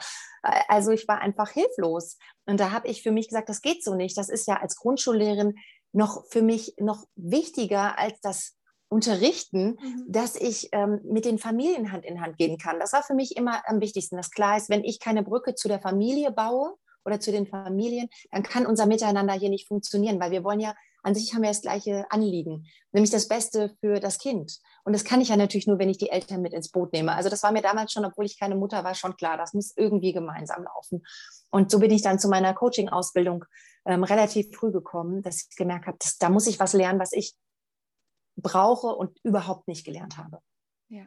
also 0.66 0.90
ich 0.90 1.06
war 1.06 1.20
einfach 1.20 1.50
hilflos. 1.50 2.18
Und 2.46 2.58
da 2.58 2.72
habe 2.72 2.88
ich 2.88 3.04
für 3.04 3.12
mich 3.12 3.28
gesagt, 3.28 3.48
das 3.48 3.60
geht 3.60 3.84
so 3.84 3.94
nicht. 3.94 4.18
Das 4.18 4.28
ist 4.28 4.48
ja 4.48 4.56
als 4.56 4.74
Grundschullehrerin 4.74 5.54
noch 5.92 6.24
für 6.30 6.42
mich 6.42 6.74
noch 6.80 7.04
wichtiger 7.14 7.96
als 7.96 8.18
das 8.22 8.56
unterrichten, 8.92 9.78
mhm. 9.80 10.04
dass 10.06 10.36
ich 10.36 10.68
ähm, 10.72 11.00
mit 11.04 11.24
den 11.24 11.38
Familien 11.38 11.92
Hand 11.92 12.04
in 12.04 12.20
Hand 12.20 12.36
gehen 12.36 12.58
kann. 12.58 12.78
Das 12.78 12.92
war 12.92 13.02
für 13.02 13.14
mich 13.14 13.36
immer 13.36 13.66
am 13.66 13.80
wichtigsten, 13.80 14.16
dass 14.16 14.30
klar 14.30 14.56
ist, 14.56 14.68
wenn 14.68 14.84
ich 14.84 15.00
keine 15.00 15.22
Brücke 15.22 15.54
zu 15.54 15.66
der 15.66 15.80
Familie 15.80 16.30
baue 16.30 16.74
oder 17.04 17.18
zu 17.18 17.32
den 17.32 17.46
Familien, 17.46 18.08
dann 18.30 18.42
kann 18.42 18.66
unser 18.66 18.86
Miteinander 18.86 19.32
hier 19.32 19.48
nicht 19.48 19.66
funktionieren, 19.66 20.20
weil 20.20 20.30
wir 20.30 20.44
wollen 20.44 20.60
ja, 20.60 20.74
an 21.02 21.16
sich 21.16 21.34
haben 21.34 21.42
wir 21.42 21.48
das 21.48 21.62
gleiche 21.62 22.04
Anliegen, 22.10 22.66
nämlich 22.92 23.10
das 23.10 23.26
Beste 23.26 23.74
für 23.80 23.98
das 23.98 24.18
Kind. 24.18 24.58
Und 24.84 24.92
das 24.92 25.04
kann 25.04 25.20
ich 25.20 25.30
ja 25.30 25.36
natürlich 25.36 25.66
nur, 25.66 25.80
wenn 25.80 25.88
ich 25.88 25.98
die 25.98 26.10
Eltern 26.10 26.42
mit 26.42 26.52
ins 26.52 26.70
Boot 26.70 26.92
nehme. 26.92 27.12
Also 27.12 27.28
das 27.28 27.42
war 27.42 27.50
mir 27.50 27.62
damals 27.62 27.92
schon, 27.92 28.04
obwohl 28.04 28.26
ich 28.26 28.38
keine 28.38 28.54
Mutter 28.54 28.84
war, 28.84 28.94
schon 28.94 29.16
klar, 29.16 29.36
das 29.36 29.52
muss 29.52 29.72
irgendwie 29.76 30.12
gemeinsam 30.12 30.62
laufen. 30.62 31.02
Und 31.50 31.72
so 31.72 31.80
bin 31.80 31.90
ich 31.90 32.02
dann 32.02 32.20
zu 32.20 32.28
meiner 32.28 32.54
Coaching-Ausbildung 32.54 33.44
ähm, 33.84 34.04
relativ 34.04 34.54
früh 34.54 34.70
gekommen, 34.70 35.22
dass 35.22 35.48
ich 35.50 35.56
gemerkt 35.56 35.86
habe, 35.86 35.98
dass, 35.98 36.18
da 36.18 36.28
muss 36.28 36.46
ich 36.46 36.60
was 36.60 36.72
lernen, 36.72 37.00
was 37.00 37.12
ich 37.12 37.34
brauche 38.36 38.88
und 38.88 39.18
überhaupt 39.22 39.68
nicht 39.68 39.84
gelernt 39.84 40.16
habe. 40.16 40.40
Ja, 40.88 41.06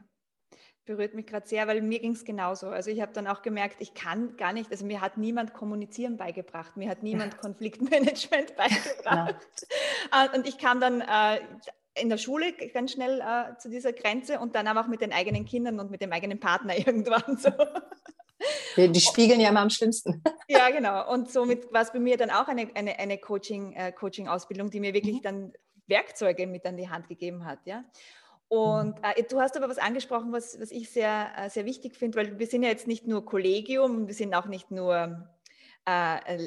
berührt 0.86 1.16
mich 1.16 1.26
gerade 1.26 1.48
sehr, 1.48 1.68
weil 1.68 1.82
mir 1.82 2.00
ging 2.00 2.12
es 2.12 2.26
genauso. 2.26 2.68
Also 2.68 2.92
ich 2.92 3.02
habe 3.02 3.12
dann 3.14 3.28
auch 3.28 3.42
gemerkt, 3.42 3.78
ich 3.80 3.94
kann 3.94 4.38
gar 4.38 4.54
nicht, 4.54 4.72
also 4.72 4.86
mir 4.86 5.02
hat 5.02 5.18
niemand 5.18 5.54
Kommunizieren 5.54 6.18
beigebracht, 6.18 6.78
mir 6.78 6.90
hat 6.90 7.04
niemand 7.04 7.34
ja. 7.34 7.40
Konfliktmanagement 7.40 8.56
beigebracht. 8.58 9.68
Ja. 10.12 10.26
Äh, 10.26 10.38
und 10.38 10.48
ich 10.48 10.58
kam 10.58 10.80
dann 10.80 11.02
äh, 11.02 11.40
in 12.00 12.10
der 12.10 12.18
Schule 12.18 12.54
ganz 12.74 12.92
schnell 12.92 13.22
äh, 13.22 13.58
zu 13.58 13.70
dieser 13.70 13.94
Grenze 13.94 14.40
und 14.40 14.56
dann 14.56 14.68
aber 14.68 14.82
auch 14.82 14.88
mit 14.88 15.02
den 15.02 15.14
eigenen 15.14 15.46
Kindern 15.46 15.80
und 15.80 15.92
mit 15.92 16.02
dem 16.02 16.12
eigenen 16.12 16.40
Partner 16.40 16.78
irgendwann 16.86 17.38
so. 17.38 17.52
Die, 18.78 18.92
die 18.92 19.00
spiegeln 19.02 19.40
ja 19.40 19.50
immer 19.50 19.62
am 19.62 19.70
schlimmsten. 19.70 20.22
Ja, 20.48 20.70
genau. 20.70 21.12
Und 21.12 21.32
somit 21.32 21.74
war 21.74 21.82
es 21.82 21.92
bei 21.92 22.00
mir 22.00 22.18
dann 22.18 22.30
auch 22.30 22.48
eine, 22.48 22.70
eine, 22.76 23.00
eine 23.00 23.18
Coaching, 23.18 23.74
äh, 23.74 23.92
Coaching-Ausbildung, 23.92 24.70
die 24.70 24.80
mir 24.80 24.94
wirklich 24.94 25.16
mhm. 25.16 25.22
dann 25.24 25.54
Werkzeuge 25.88 26.48
mit 26.48 26.66
an 26.66 26.78
die 26.78 26.90
Hand 26.90 27.08
gegeben 27.08 27.46
hat. 27.46 27.60
Ja? 27.66 27.84
Und 28.48 28.98
mhm. 28.98 29.04
äh, 29.04 29.24
du 29.24 29.40
hast 29.42 29.58
aber 29.58 29.70
was 29.70 29.78
angesprochen, 29.78 30.32
was, 30.32 30.60
was 30.60 30.72
ich 30.72 30.90
sehr, 30.90 31.32
äh, 31.38 31.50
sehr 31.50 31.66
wichtig 31.66 31.96
finde, 31.96 32.18
weil 32.18 32.40
wir 32.40 32.48
sind 32.48 32.64
ja 32.64 32.70
jetzt 32.70 32.88
nicht 32.88 33.08
nur 33.08 33.26
Kollegium, 33.26 34.08
wir 34.08 34.14
sind 34.14 34.34
auch 34.34 34.46
nicht 34.46 34.72
nur 34.72 35.28
äh, 35.86 36.40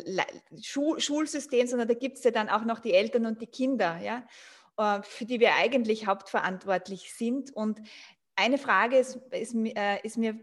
Schul 0.62 1.00
Schulsystem, 1.00 1.66
sondern 1.66 1.88
da 1.88 1.95
gibt 1.95 2.18
es 2.18 2.25
ja 2.25 2.30
dann 2.30 2.49
auch 2.49 2.64
noch 2.64 2.80
die 2.80 2.95
Eltern 2.95 3.26
und 3.26 3.40
die 3.40 3.47
Kinder, 3.47 3.99
ja, 3.99 4.25
äh, 4.76 5.02
für 5.02 5.25
die 5.25 5.40
wir 5.40 5.54
eigentlich 5.54 6.07
hauptverantwortlich 6.07 7.12
sind. 7.14 7.54
Und 7.54 7.80
eine 8.37 8.59
Frage 8.59 8.99
ist, 8.99 9.16
ist, 9.33 9.54
äh, 9.54 10.00
ist 10.02 10.18
mir 10.18 10.38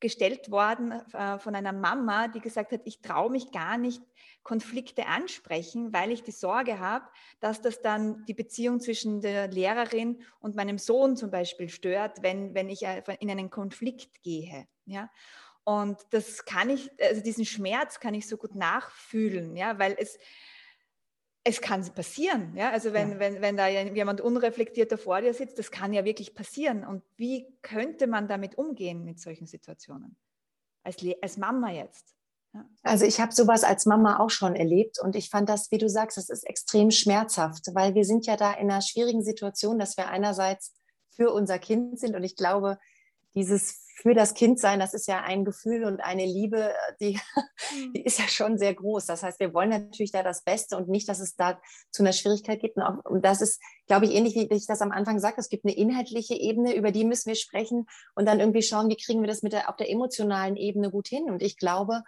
gestellt 0.00 0.50
worden 0.50 0.92
äh, 1.12 1.38
von 1.38 1.54
einer 1.54 1.72
Mama, 1.72 2.28
die 2.28 2.40
gesagt 2.40 2.72
hat, 2.72 2.82
ich 2.84 3.00
traue 3.00 3.30
mich 3.30 3.50
gar 3.50 3.78
nicht, 3.78 4.02
Konflikte 4.42 5.06
ansprechen, 5.06 5.92
weil 5.92 6.10
ich 6.10 6.22
die 6.22 6.30
Sorge 6.32 6.78
habe, 6.78 7.04
dass 7.40 7.60
das 7.60 7.82
dann 7.82 8.24
die 8.24 8.34
Beziehung 8.34 8.80
zwischen 8.80 9.20
der 9.20 9.48
Lehrerin 9.48 10.22
und 10.40 10.56
meinem 10.56 10.78
Sohn 10.78 11.16
zum 11.16 11.30
Beispiel 11.30 11.68
stört, 11.68 12.22
wenn, 12.22 12.54
wenn 12.54 12.70
ich 12.70 12.82
äh, 12.84 13.02
in 13.20 13.30
einen 13.30 13.50
Konflikt 13.50 14.22
gehe. 14.22 14.66
Ja? 14.86 15.10
Und 15.64 15.98
das 16.10 16.46
kann 16.46 16.70
ich, 16.70 16.90
also 17.02 17.20
diesen 17.22 17.44
Schmerz 17.44 18.00
kann 18.00 18.14
ich 18.14 18.26
so 18.26 18.38
gut 18.38 18.54
nachfühlen, 18.54 19.54
ja, 19.54 19.78
weil 19.78 19.94
es, 19.98 20.18
es 21.48 21.60
kann 21.60 21.82
passieren. 21.94 22.54
Ja? 22.54 22.70
Also 22.70 22.92
wenn, 22.92 23.12
ja. 23.12 23.18
wenn, 23.18 23.40
wenn 23.40 23.56
da 23.56 23.68
jemand 23.68 24.20
unreflektierter 24.20 24.98
vor 24.98 25.20
dir 25.20 25.32
sitzt, 25.32 25.58
das 25.58 25.70
kann 25.70 25.92
ja 25.92 26.04
wirklich 26.04 26.34
passieren. 26.34 26.84
Und 26.84 27.02
wie 27.16 27.46
könnte 27.62 28.06
man 28.06 28.28
damit 28.28 28.56
umgehen 28.56 29.04
mit 29.04 29.18
solchen 29.18 29.46
Situationen? 29.46 30.16
Als, 30.82 30.96
als 31.22 31.36
Mama 31.36 31.72
jetzt. 31.72 32.14
Ja. 32.54 32.64
Also 32.82 33.04
ich 33.04 33.20
habe 33.20 33.32
sowas 33.32 33.64
als 33.64 33.86
Mama 33.86 34.18
auch 34.18 34.30
schon 34.30 34.56
erlebt 34.56 34.98
und 35.00 35.16
ich 35.16 35.28
fand 35.28 35.48
das, 35.48 35.70
wie 35.70 35.78
du 35.78 35.88
sagst, 35.88 36.16
das 36.16 36.30
ist 36.30 36.44
extrem 36.44 36.90
schmerzhaft, 36.90 37.66
weil 37.74 37.94
wir 37.94 38.04
sind 38.04 38.26
ja 38.26 38.36
da 38.36 38.52
in 38.52 38.70
einer 38.70 38.80
schwierigen 38.80 39.22
Situation, 39.22 39.78
dass 39.78 39.96
wir 39.96 40.08
einerseits 40.08 40.74
für 41.10 41.30
unser 41.32 41.58
Kind 41.58 41.98
sind 41.98 42.14
und 42.14 42.24
ich 42.24 42.36
glaube, 42.36 42.78
dieses 43.34 43.84
für 44.00 44.14
das 44.14 44.34
Kind 44.34 44.60
sein, 44.60 44.78
das 44.78 44.94
ist 44.94 45.08
ja 45.08 45.22
ein 45.22 45.44
Gefühl 45.44 45.84
und 45.84 46.00
eine 46.00 46.24
Liebe, 46.24 46.72
die, 47.00 47.18
mhm. 47.74 47.92
die 47.94 48.04
ist 48.04 48.18
ja 48.18 48.28
schon 48.28 48.56
sehr 48.56 48.74
groß. 48.74 49.06
Das 49.06 49.22
heißt, 49.22 49.40
wir 49.40 49.52
wollen 49.52 49.70
natürlich 49.70 50.12
da 50.12 50.22
das 50.22 50.42
Beste 50.42 50.76
und 50.76 50.88
nicht, 50.88 51.08
dass 51.08 51.18
es 51.18 51.34
da 51.34 51.60
zu 51.90 52.02
einer 52.02 52.12
Schwierigkeit 52.12 52.60
gibt. 52.60 52.76
Und, 52.76 52.82
auch, 52.82 53.04
und 53.04 53.24
das 53.24 53.40
ist, 53.40 53.60
glaube 53.88 54.06
ich, 54.06 54.14
ähnlich 54.14 54.36
wie 54.36 54.48
ich 54.50 54.66
das 54.66 54.82
am 54.82 54.92
Anfang 54.92 55.18
sagte, 55.18 55.40
es 55.40 55.48
gibt 55.48 55.64
eine 55.64 55.76
inhaltliche 55.76 56.34
Ebene, 56.34 56.76
über 56.76 56.92
die 56.92 57.04
müssen 57.04 57.28
wir 57.28 57.34
sprechen 57.34 57.86
und 58.14 58.26
dann 58.26 58.38
irgendwie 58.38 58.62
schauen, 58.62 58.88
wie 58.88 58.96
kriegen 58.96 59.20
wir 59.20 59.28
das 59.28 59.42
mit 59.42 59.52
der, 59.52 59.68
auf 59.68 59.76
der 59.76 59.90
emotionalen 59.90 60.56
Ebene 60.56 60.90
gut 60.90 61.08
hin. 61.08 61.24
Und 61.28 61.42
ich 61.42 61.56
glaube, 61.56 62.04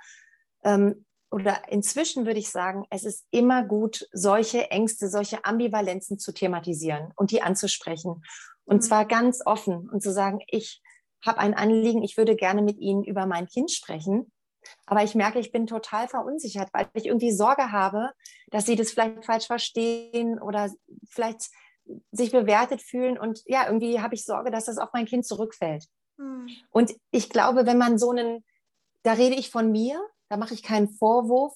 ähm, 0.63 1.05
oder 1.33 1.69
inzwischen 1.69 2.27
würde 2.27 2.41
ich 2.41 2.51
sagen, 2.51 2.87
es 2.91 3.05
ist 3.05 3.27
immer 3.31 3.65
gut, 3.65 4.09
solche 4.13 4.71
Ängste, 4.71 5.09
solche 5.09 5.45
Ambivalenzen 5.45 6.19
zu 6.19 6.33
thematisieren 6.33 7.13
und 7.17 7.31
die 7.31 7.43
anzusprechen. 7.43 8.23
Und 8.65 8.77
mhm. 8.77 8.81
zwar 8.83 9.07
ganz 9.07 9.41
offen 9.45 9.89
und 9.89 10.03
zu 10.03 10.13
sagen, 10.13 10.41
ich 10.49 10.83
habe 11.25 11.39
ein 11.39 11.55
Anliegen, 11.55 12.03
ich 12.03 12.17
würde 12.17 12.37
gerne 12.37 12.63
mit 12.63 12.79
Ihnen 12.79 13.05
über 13.05 13.27
mein 13.27 13.47
Kind 13.47 13.71
sprechen. 13.71 14.33
Aber 14.87 15.03
ich 15.03 15.15
merke, 15.15 15.39
ich 15.39 15.53
bin 15.53 15.67
total 15.67 16.09
verunsichert, 16.09 16.69
weil 16.73 16.89
ich 16.95 17.07
irgendwie 17.07 17.33
Sorge 17.33 17.73
habe, 17.73 18.11
dass 18.51 18.67
Sie 18.67 18.77
das 18.77 18.91
vielleicht 18.91 19.25
falsch 19.25 19.47
verstehen 19.47 20.41
oder 20.41 20.71
vielleicht 21.09 21.49
sich 22.13 22.31
bewertet 22.31 22.83
fühlen. 22.83 23.19
Und 23.19 23.43
ja, 23.47 23.67
irgendwie 23.67 24.01
habe 24.01 24.15
ich 24.15 24.25
Sorge, 24.25 24.51
dass 24.51 24.67
das 24.67 24.79
auf 24.79 24.91
mein 24.93 25.07
Kind 25.07 25.27
zurückfällt. 25.27 25.87
Mhm. 26.19 26.49
Und 26.71 26.95
ich 27.11 27.31
glaube, 27.31 27.67
wenn 27.67 27.79
man 27.79 27.99
so 27.99 28.11
einen, 28.11 28.45
da 29.03 29.13
rede 29.13 29.37
ich 29.37 29.51
von 29.51 29.73
mir, 29.73 30.01
da 30.29 30.37
mache 30.37 30.55
ich 30.55 30.63
keinen 30.63 30.91
Vorwurf, 30.91 31.55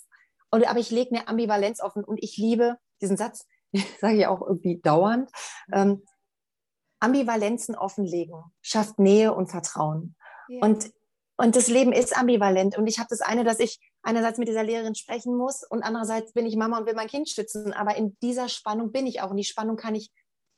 und, 0.51 0.69
aber 0.69 0.79
ich 0.79 0.93
lege 0.93 1.17
eine 1.17 1.27
Ambivalenz 1.27 1.81
offen 1.81 2.05
und 2.05 2.23
ich 2.23 2.37
liebe 2.37 2.79
diesen 3.03 3.17
Satz, 3.17 3.49
sage 4.01 4.19
ich 4.19 4.27
auch 4.29 4.41
irgendwie 4.41 4.81
dauernd. 4.81 5.29
Ähm, 5.73 6.05
Ambivalenzen 7.05 7.75
offenlegen 7.75 8.43
schafft 8.63 8.99
Nähe 8.99 9.35
und 9.35 9.49
Vertrauen. 9.49 10.17
Ja. 10.49 10.65
Und, 10.65 10.91
und 11.37 11.57
das 11.57 11.69
Leben 11.69 11.93
ist 11.93 12.17
ambivalent. 12.17 12.79
Und 12.79 12.87
ich 12.87 12.99
habe 12.99 13.09
das 13.11 13.21
eine, 13.21 13.45
dass 13.45 13.61
ich 13.61 13.79
einerseits 14.03 14.39
mit 14.39 14.49
dieser 14.49 14.65
Lehrerin 14.65 14.95
sprechen 14.95 15.37
muss 15.37 15.63
und 15.69 15.83
andererseits 15.83 16.33
bin 16.33 16.47
ich 16.47 16.57
Mama 16.57 16.79
und 16.79 16.87
will 16.87 16.95
mein 16.95 17.09
Kind 17.09 17.29
schützen. 17.29 17.73
Aber 17.73 17.97
in 17.97 18.17
dieser 18.23 18.49
Spannung 18.49 18.93
bin 18.93 19.07
ich 19.07 19.21
auch 19.21 19.31
und 19.31 19.37
die 19.37 19.45
Spannung 19.45 19.77
kann 19.77 19.95
ich 19.95 20.11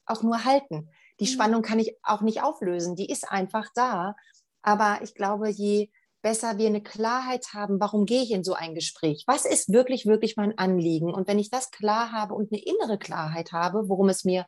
auch 0.06 0.22
nur 0.22 0.44
halten. 0.44 0.88
Die 1.20 1.24
mhm. 1.24 1.28
Spannung 1.28 1.62
kann 1.62 1.78
ich 1.78 1.96
auch 2.02 2.20
nicht 2.20 2.42
auflösen. 2.42 2.94
Die 2.94 3.10
ist 3.10 3.30
einfach 3.30 3.68
da. 3.74 4.14
Aber 4.62 5.00
ich 5.02 5.14
glaube, 5.14 5.48
je 5.48 5.90
besser 6.22 6.58
wir 6.58 6.66
eine 6.66 6.82
Klarheit 6.82 7.54
haben, 7.54 7.78
warum 7.78 8.04
gehe 8.04 8.22
ich 8.22 8.32
in 8.32 8.42
so 8.42 8.54
ein 8.54 8.74
Gespräch? 8.74 9.22
Was 9.26 9.44
ist 9.44 9.72
wirklich, 9.72 10.06
wirklich 10.06 10.36
mein 10.36 10.58
Anliegen? 10.58 11.12
Und 11.12 11.28
wenn 11.28 11.38
ich 11.38 11.50
das 11.50 11.70
klar 11.70 12.10
habe 12.10 12.34
und 12.34 12.52
eine 12.52 12.60
innere 12.62 12.98
Klarheit 12.98 13.52
habe, 13.52 13.88
worum 13.88 14.08
es 14.08 14.24
mir 14.24 14.44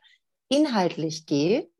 inhaltlich 0.49 1.25
geht, 1.25 1.71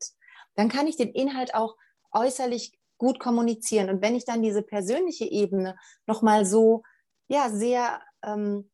dann 0.54 0.68
kann 0.68 0.86
ich 0.86 0.96
den 0.96 1.10
Inhalt 1.10 1.54
auch 1.54 1.76
äußerlich 2.12 2.78
gut 2.98 3.18
kommunizieren. 3.18 3.88
Und 3.88 4.02
wenn 4.02 4.14
ich 4.14 4.24
dann 4.24 4.42
diese 4.42 4.62
persönliche 4.62 5.24
Ebene 5.24 5.76
nochmal 6.06 6.44
so, 6.44 6.82
ja, 7.28 7.48
sehr 7.48 8.00
ähm, 8.22 8.70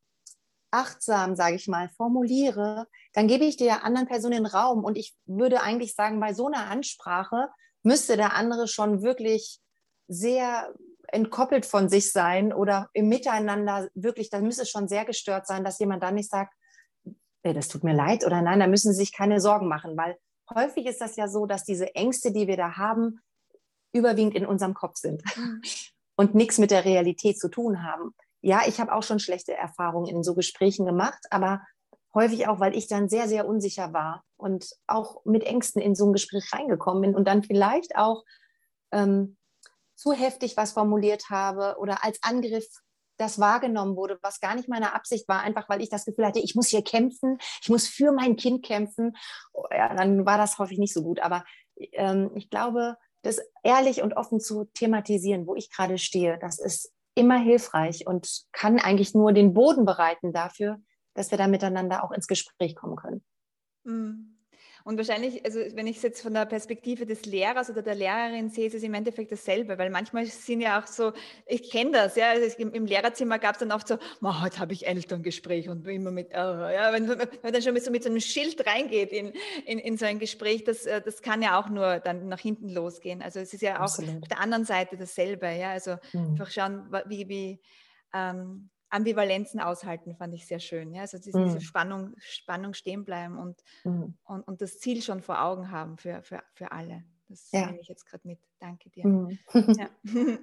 achtsam, 0.71 1.37
sage 1.37 1.57
ich 1.57 1.69
mal, 1.69 1.89
formuliere, 1.97 2.89
dann 3.13 3.29
gebe 3.29 3.45
ich 3.45 3.57
der 3.57 3.85
anderen 3.85 4.09
Person 4.09 4.33
den 4.33 4.47
Raum. 4.47 4.85
Und 4.85 4.99
ich 4.99 5.15
würde 5.25 5.63
eigentlich 5.63 5.95
sagen, 5.95 6.21
bei 6.21 6.35
so 6.35 6.47
einer 6.47 6.69
Ansprache 6.69 7.49
müsste 7.83 8.17
der 8.17 8.35
andere 8.35 8.69
schon 8.69 9.03
wirklich 9.03 9.61
sehr 10.09 10.75
entkoppelt 11.09 11.67
von 11.67 11.89
sich 11.89 12.13
sein 12.13 12.53
oder 12.53 12.91
im 12.93 13.09
Miteinander 13.09 13.89
wirklich, 13.95 14.29
da 14.29 14.41
müsste 14.41 14.63
es 14.63 14.71
schon 14.71 14.89
sehr 14.89 15.05
gestört 15.05 15.47
sein, 15.47 15.65
dass 15.65 15.79
jemand 15.79 16.03
dann 16.03 16.17
nicht 16.17 16.31
sagt, 16.31 16.53
das 17.55 17.69
tut 17.69 17.85
mir 17.85 17.95
leid 17.95 18.25
oder 18.25 18.43
nein, 18.43 18.61
da 18.61 18.67
müssen 18.67 18.93
Sie 18.93 18.99
sich 18.99 19.13
keine 19.13 19.41
Sorgen 19.41 19.69
machen, 19.69 19.97
weil 19.97 20.17
häufig 20.55 20.87
ist 20.87 21.01
das 21.01 21.17
ja 21.17 21.29
so, 21.29 21.47
dass 21.47 21.65
diese 21.65 21.95
Ängste, 21.95 22.33
die 22.33 22.47
wir 22.47 22.57
da 22.57 22.77
haben, 22.77 23.21
überwiegend 23.93 24.35
in 24.35 24.47
unserem 24.47 24.75
Kopf 24.75 24.97
sind 24.97 25.23
mhm. 25.37 25.63
und 26.17 26.35
nichts 26.35 26.59
mit 26.59 26.71
der 26.71 26.85
Realität 26.85 27.39
zu 27.39 27.49
tun 27.49 27.83
haben. 27.83 28.15
Ja, 28.43 28.63
ich 28.67 28.81
habe 28.81 28.93
auch 28.93 29.03
schon 29.03 29.19
schlechte 29.19 29.55
Erfahrungen 29.55 30.09
in 30.09 30.23
so 30.23 30.35
Gesprächen 30.35 30.87
gemacht, 30.87 31.25
aber 31.31 31.63
häufig 32.15 32.49
auch, 32.49 32.61
weil 32.61 32.77
ich 32.77 32.87
dann 32.87 33.09
sehr, 33.09 33.29
sehr 33.29 33.47
unsicher 33.47 33.93
war 33.93 34.25
und 34.37 34.69
auch 34.87 35.25
mit 35.25 35.45
Ängsten 35.45 35.83
in 35.83 35.95
so 35.95 36.07
ein 36.07 36.13
Gespräch 36.13 36.53
reingekommen 36.53 37.03
bin 37.03 37.15
und 37.15 37.27
dann 37.27 37.43
vielleicht 37.43 37.97
auch 37.97 38.25
ähm, 38.93 39.37
zu 39.95 40.13
heftig 40.13 40.57
was 40.57 40.73
formuliert 40.73 41.31
habe 41.31 41.77
oder 41.79 42.05
als 42.05 42.23
Angriff 42.23 42.67
das 43.17 43.39
wahrgenommen 43.39 43.97
wurde, 43.97 44.19
was 44.23 44.41
gar 44.41 44.55
nicht 44.55 44.69
meine 44.69 44.95
Absicht 44.95 45.29
war, 45.29 45.41
einfach 45.41 45.69
weil 45.69 45.83
ich 45.83 45.89
das 45.89 46.05
Gefühl 46.05 46.27
hatte, 46.27 46.41
ich 46.41 46.55
muss 46.55 46.69
hier 46.69 46.83
kämpfen, 46.83 47.39
ich 47.63 47.69
muss 47.69 47.87
für 47.87 48.13
mein 48.13 48.37
Kind 48.37 48.65
kämpfen. 48.65 49.17
Oh, 49.53 49.65
ja, 49.71 49.95
dann 49.95 50.27
war 50.27 50.39
das 50.39 50.59
häufig 50.59 50.79
nicht 50.79 50.93
so 50.93 51.03
gut. 51.03 51.21
Aber 51.21 51.45
ähm, 51.93 52.31
ich 52.35 52.51
glaube, 52.51 52.97
das 53.23 53.41
ehrlich 53.63 54.03
und 54.03 54.17
offen 54.17 54.41
zu 54.41 54.65
thematisieren, 54.75 55.47
wo 55.47 55.55
ich 55.55 55.71
gerade 55.71 55.99
stehe, 55.99 56.39
das 56.39 56.59
ist 56.59 56.93
immer 57.15 57.39
hilfreich 57.39 58.07
und 58.07 58.45
kann 58.53 58.79
eigentlich 58.79 59.15
nur 59.15 59.33
den 59.33 59.55
Boden 59.55 59.85
bereiten 59.85 60.33
dafür, 60.33 60.79
dass 61.15 61.31
wir 61.31 61.39
da 61.39 61.47
miteinander 61.47 62.05
auch 62.05 62.13
ins 62.13 62.27
Gespräch 62.27 62.77
kommen 62.77 62.97
können. 62.97 63.25
Mhm. 63.85 64.36
Und 64.87 64.99
wahrscheinlich, 64.99 65.45
also 65.45 65.59
wenn 65.75 65.89
ich 65.89 65.97
es 65.97 66.05
jetzt 66.05 66.23
von 66.23 66.33
der 66.33 66.47
Perspektive 66.47 67.07
des 67.07 67.27
Lehrers 67.27 67.69
oder 67.69 67.83
der 67.83 67.97
Lehrerin 67.97 68.51
sehe, 68.51 68.69
ist 68.69 68.75
es 68.75 68.85
im 68.85 68.95
Endeffekt 68.95 69.33
dasselbe, 69.33 69.77
weil 69.79 69.91
manchmal 69.91 70.27
sind 70.27 70.61
ja 70.61 70.81
auch 70.81 70.87
so, 70.87 71.13
ich 71.45 71.73
kenne 71.73 71.91
das, 71.91 72.15
ja, 72.15 72.31
also 72.31 72.57
im, 72.59 72.73
im, 72.73 72.87
Lehrerzimmer 72.87 73.41
gab 73.41 73.55
es 73.55 73.59
dann 73.59 73.73
oft 73.73 73.89
so, 73.89 73.99
oh, 74.23 74.43
heute 74.43 74.61
habe 74.61 74.73
ich 74.73 74.87
Elterngespräch 74.87 75.69
und 75.69 75.89
immer 75.89 76.13
mit, 76.13 76.29
oh, 76.31 76.37
ja, 76.37 76.93
wenn, 76.93 77.09
wenn 77.09 77.19
man 77.19 77.53
dann 77.53 77.63
schon 77.63 77.75
mit 77.75 77.83
so, 77.83 77.91
mit 77.91 78.05
so 78.05 78.11
einem 78.11 78.21
Schild 78.21 78.65
reingeht 78.65 79.11
in, 79.11 79.33
in, 79.65 79.81
in 79.81 79.99
so 79.99 80.07
ein 80.07 80.21
Gespräch, 80.21 80.63
das, 80.63 80.87
äh, 80.87 81.03
das 81.03 81.21
kann 81.21 81.43
ja 81.43 81.59
auch 81.59 81.69
nur 81.69 81.99
dann 81.99 82.29
nach 82.29 82.39
hinten 82.39 82.69
losgehen. 82.69 83.23
Also 83.23 83.41
es 83.41 83.53
ist 83.53 83.63
ja 83.63 83.79
auch 83.79 83.91
Absolut. 83.91 84.23
auf 84.23 84.29
der 84.29 84.39
anderen 84.39 84.65
Seite 84.65 84.97
dasselbe, 84.97 85.51
ja, 85.51 85.71
also 85.71 85.97
mhm. 86.13 86.31
einfach 86.31 86.53
schauen, 86.53 86.89
wie, 87.07 87.29
wie 87.29 87.61
ähm, 88.15 88.71
Ambivalenzen 88.97 89.61
aushalten, 89.61 90.17
fand 90.17 90.35
ich 90.35 90.47
sehr 90.47 90.59
schön. 90.59 90.93
Ja? 90.93 91.03
Also 91.03 91.19
diese, 91.19 91.39
mhm. 91.39 91.45
diese 91.47 91.61
Spannung, 91.61 92.15
Spannung 92.19 92.75
stehen 92.75 93.05
bleiben 93.05 93.39
und, 93.39 93.63
mhm. 93.85 94.17
und, 94.25 94.43
und 94.49 94.61
das 94.61 94.79
Ziel 94.79 95.03
schon 95.03 95.21
vor 95.21 95.43
Augen 95.43 95.71
haben 95.71 95.99
für, 95.99 96.23
für, 96.23 96.43
für 96.55 96.73
alle. 96.73 97.05
Das 97.29 97.51
ja. 97.53 97.67
nehme 97.67 97.81
ich 97.81 97.89
jetzt 97.89 98.07
gerade 98.07 98.27
mit. 98.27 98.39
Danke 98.59 98.91
dir. 98.91 99.07
Mhm. 99.07 99.39
Ja. 99.53 99.89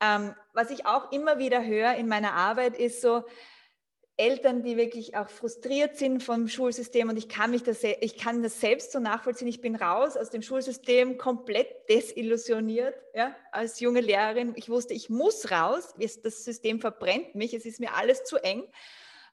ähm, 0.00 0.34
was 0.52 0.70
ich 0.70 0.86
auch 0.86 1.10
immer 1.12 1.38
wieder 1.38 1.64
höre 1.64 1.94
in 1.96 2.08
meiner 2.08 2.34
Arbeit 2.34 2.76
ist 2.76 3.02
so, 3.02 3.24
Eltern, 4.18 4.62
die 4.62 4.78
wirklich 4.78 5.14
auch 5.14 5.28
frustriert 5.28 5.96
sind 5.96 6.22
vom 6.22 6.48
Schulsystem 6.48 7.10
und 7.10 7.18
ich 7.18 7.28
kann 7.28 7.50
mich 7.50 7.62
das, 7.62 7.84
ich 7.84 8.16
kann 8.16 8.42
das 8.42 8.60
selbst 8.60 8.92
so 8.92 8.98
nachvollziehen. 8.98 9.48
Ich 9.48 9.60
bin 9.60 9.76
raus 9.76 10.16
aus 10.16 10.30
dem 10.30 10.40
Schulsystem 10.40 11.18
komplett 11.18 11.88
desillusioniert, 11.90 12.94
ja, 13.14 13.36
als 13.52 13.80
junge 13.80 14.00
Lehrerin. 14.00 14.54
Ich 14.56 14.70
wusste, 14.70 14.94
ich 14.94 15.10
muss 15.10 15.50
raus. 15.50 15.94
Das 16.22 16.44
System 16.44 16.80
verbrennt 16.80 17.34
mich. 17.34 17.52
Es 17.52 17.66
ist 17.66 17.78
mir 17.78 17.94
alles 17.94 18.24
zu 18.24 18.38
eng. 18.38 18.64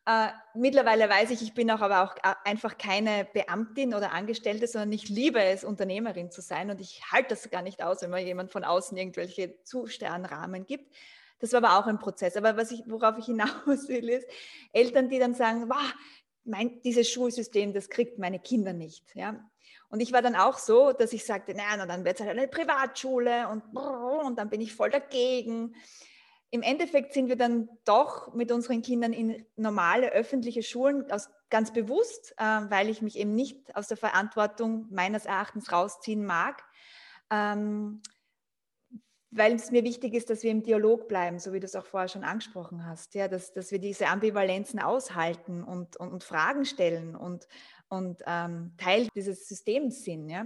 Äh, 0.05 0.27
mittlerweile 0.53 1.09
weiß 1.09 1.29
ich, 1.31 1.41
ich 1.41 1.53
bin 1.53 1.71
auch 1.71 1.79
aber 1.79 2.03
auch 2.03 2.17
äh, 2.17 2.35
einfach 2.43 2.77
keine 2.77 3.25
Beamtin 3.31 3.93
oder 3.93 4.11
Angestellte, 4.11 4.67
sondern 4.67 4.91
ich 4.91 5.07
liebe 5.07 5.41
es, 5.41 5.63
Unternehmerin 5.63 6.29
zu 6.29 6.41
sein 6.41 6.69
und 6.69 6.81
ich 6.81 7.01
halte 7.09 7.29
das 7.29 7.49
gar 7.49 7.61
nicht 7.61 7.81
aus, 7.81 8.01
wenn 8.01 8.09
mir 8.09 8.19
jemand 8.19 8.51
von 8.51 8.65
außen 8.65 8.97
irgendwelche 8.97 9.63
Zusternrahmen 9.63 10.65
gibt. 10.65 10.93
Das 11.43 11.51
war 11.51 11.61
aber 11.61 11.77
auch 11.77 11.87
ein 11.87 11.99
Prozess. 11.99 12.37
Aber 12.37 12.55
was 12.55 12.71
ich, 12.71 12.83
worauf 12.87 13.17
ich 13.17 13.25
hinaus 13.25 13.49
will, 13.89 14.07
ist 14.07 14.25
Eltern, 14.71 15.09
die 15.09 15.19
dann 15.19 15.33
sagen, 15.33 15.67
wow, 15.67 15.93
mein, 16.45 16.81
dieses 16.83 17.09
Schulsystem, 17.09 17.73
das 17.73 17.89
kriegt 17.89 18.17
meine 18.17 18.39
Kinder 18.39 18.71
nicht. 18.71 19.13
Ja? 19.13 19.43
Und 19.89 19.99
ich 19.99 20.13
war 20.13 20.21
dann 20.21 20.37
auch 20.37 20.57
so, 20.57 20.93
dass 20.93 21.11
ich 21.11 21.25
sagte, 21.25 21.53
nein, 21.53 21.81
und 21.81 21.89
dann 21.89 22.05
wird 22.05 22.17
es 22.17 22.25
halt 22.25 22.37
eine 22.37 22.47
Privatschule 22.47 23.49
und, 23.49 23.61
und 23.75 24.39
dann 24.39 24.49
bin 24.49 24.61
ich 24.61 24.73
voll 24.73 24.89
dagegen. 24.89 25.75
Im 26.49 26.61
Endeffekt 26.61 27.13
sind 27.13 27.27
wir 27.27 27.35
dann 27.35 27.67
doch 27.83 28.33
mit 28.33 28.49
unseren 28.49 28.81
Kindern 28.81 29.11
in 29.11 29.45
normale 29.57 30.13
öffentliche 30.13 30.63
Schulen 30.63 31.11
aus, 31.11 31.29
ganz 31.49 31.73
bewusst, 31.73 32.35
äh, 32.37 32.43
weil 32.69 32.87
ich 32.87 33.01
mich 33.01 33.19
eben 33.19 33.35
nicht 33.35 33.75
aus 33.75 33.89
der 33.89 33.97
Verantwortung 33.97 34.87
meines 34.91 35.25
Erachtens 35.25 35.73
rausziehen 35.73 36.23
mag. 36.23 36.63
Ähm, 37.29 38.01
weil 39.35 39.55
es 39.55 39.71
mir 39.71 39.83
wichtig 39.83 40.13
ist, 40.13 40.29
dass 40.29 40.43
wir 40.43 40.51
im 40.51 40.63
Dialog 40.63 41.07
bleiben, 41.07 41.39
so 41.39 41.53
wie 41.53 41.59
du 41.59 41.65
es 41.65 41.75
auch 41.75 41.85
vorher 41.85 42.07
schon 42.07 42.23
angesprochen 42.23 42.85
hast, 42.85 43.15
ja, 43.15 43.27
dass, 43.27 43.51
dass 43.51 43.71
wir 43.71 43.79
diese 43.79 44.07
Ambivalenzen 44.07 44.79
aushalten 44.79 45.63
und, 45.63 45.97
und, 45.97 46.11
und 46.11 46.23
Fragen 46.23 46.65
stellen 46.65 47.15
und, 47.15 47.47
und 47.89 48.21
ähm, 48.27 48.73
Teil 48.77 49.07
dieses 49.15 49.47
Systems 49.47 50.03
sind. 50.03 50.29
Ja? 50.29 50.45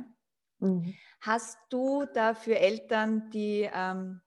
Mhm. 0.60 0.94
Hast 1.20 1.58
du 1.70 2.06
dafür 2.14 2.58
Eltern, 2.58 3.30
die, 3.32 3.70
ähm, 3.74 4.22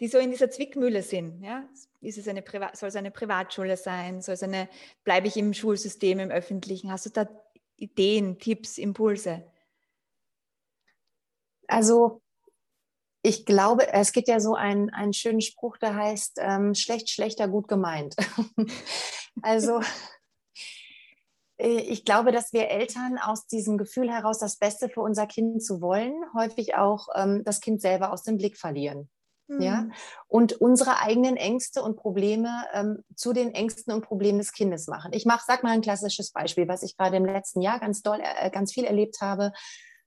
die 0.00 0.08
so 0.08 0.18
in 0.18 0.30
dieser 0.30 0.50
Zwickmühle 0.50 1.02
sind? 1.02 1.42
Ja? 1.42 1.68
Ist 2.00 2.18
es 2.18 2.26
eine 2.26 2.42
soll 2.74 2.88
es 2.88 2.96
eine 2.96 3.12
Privatschule 3.12 3.76
sein? 3.76 4.20
Soll 4.22 4.34
es 4.34 4.42
eine, 4.42 4.68
bleibe 5.04 5.28
ich 5.28 5.36
im 5.36 5.54
Schulsystem, 5.54 6.18
im 6.18 6.30
Öffentlichen? 6.30 6.90
Hast 6.90 7.06
du 7.06 7.10
da 7.10 7.28
Ideen, 7.76 8.38
Tipps, 8.38 8.78
Impulse? 8.78 9.44
Also 11.68 12.20
ich 13.24 13.46
glaube, 13.46 13.90
es 13.90 14.12
gibt 14.12 14.28
ja 14.28 14.38
so 14.38 14.54
einen, 14.54 14.90
einen 14.90 15.14
schönen 15.14 15.40
Spruch, 15.40 15.78
der 15.78 15.96
heißt, 15.96 16.38
ähm, 16.42 16.74
schlecht, 16.74 17.08
schlechter, 17.08 17.48
gut 17.48 17.68
gemeint. 17.68 18.14
also 19.42 19.80
äh, 21.56 21.80
ich 21.80 22.04
glaube, 22.04 22.32
dass 22.32 22.52
wir 22.52 22.68
Eltern 22.68 23.16
aus 23.18 23.46
diesem 23.46 23.78
Gefühl 23.78 24.12
heraus, 24.12 24.38
das 24.38 24.58
Beste 24.58 24.90
für 24.90 25.00
unser 25.00 25.26
Kind 25.26 25.64
zu 25.64 25.80
wollen, 25.80 26.12
häufig 26.34 26.74
auch 26.74 27.08
ähm, 27.14 27.42
das 27.44 27.60
Kind 27.60 27.80
selber 27.80 28.12
aus 28.12 28.24
dem 28.24 28.36
Blick 28.36 28.58
verlieren. 28.58 29.08
Mhm. 29.46 29.62
Ja, 29.62 29.88
und 30.28 30.60
unsere 30.60 31.00
eigenen 31.00 31.38
Ängste 31.38 31.82
und 31.82 31.96
Probleme 31.96 32.66
ähm, 32.74 33.04
zu 33.16 33.32
den 33.32 33.54
Ängsten 33.54 33.94
und 33.94 34.02
Problemen 34.02 34.38
des 34.38 34.52
Kindes 34.52 34.86
machen. 34.86 35.14
Ich 35.14 35.24
mache, 35.24 35.44
sag 35.46 35.62
mal 35.62 35.70
ein 35.70 35.80
klassisches 35.80 36.30
Beispiel, 36.30 36.68
was 36.68 36.82
ich 36.82 36.94
gerade 36.98 37.16
im 37.16 37.24
letzten 37.24 37.62
Jahr 37.62 37.80
ganz 37.80 38.02
doll, 38.02 38.20
äh, 38.22 38.50
ganz 38.50 38.70
viel 38.74 38.84
erlebt 38.84 39.22
habe 39.22 39.52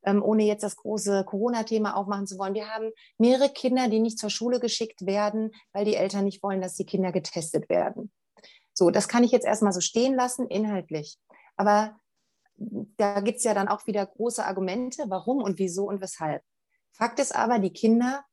ähm, 0.08 0.24
ohne 0.24 0.44
jetzt 0.44 0.64
das 0.64 0.78
große 0.78 1.26
Corona-Thema 1.26 1.98
aufmachen 1.98 2.28
zu 2.28 2.38
wollen. 2.38 2.54
Wir 2.54 2.70
haben 2.70 2.92
mehrere 3.18 3.50
Kinder, 3.50 3.90
die 3.90 4.00
nicht 4.00 4.18
zur 4.18 4.30
Schule 4.30 4.62
geschickt 4.62 5.06
werden, 5.06 5.52
weil 5.74 5.84
die 5.84 5.96
Eltern 5.96 6.24
nicht 6.24 6.42
wollen, 6.42 6.62
dass 6.62 6.76
die 6.76 6.86
Kinder 6.86 7.12
getestet 7.12 7.68
werden. 7.70 8.10
So, 8.74 8.90
das 8.90 9.10
kann 9.10 9.26
ich 9.26 9.32
jetzt 9.32 9.46
erstmal 9.46 9.74
so 9.74 9.82
stehen 9.82 10.16
lassen, 10.16 10.48
inhaltlich. 10.48 11.18
Aber 11.58 12.00
da 12.56 13.20
gibt 13.20 13.40
es 13.40 13.44
ja 13.44 13.54
dann 13.54 13.68
auch 13.68 13.86
wieder 13.86 14.06
große 14.06 14.46
Argumente, 14.46 15.04
warum 15.10 15.44
und 15.44 15.60
wieso 15.60 15.90
und 15.90 16.00
weshalb. 16.00 16.42
Fakt 16.94 17.20
ist 17.20 17.36
aber, 17.36 17.60
die 17.60 17.74
Kinder 17.74 18.24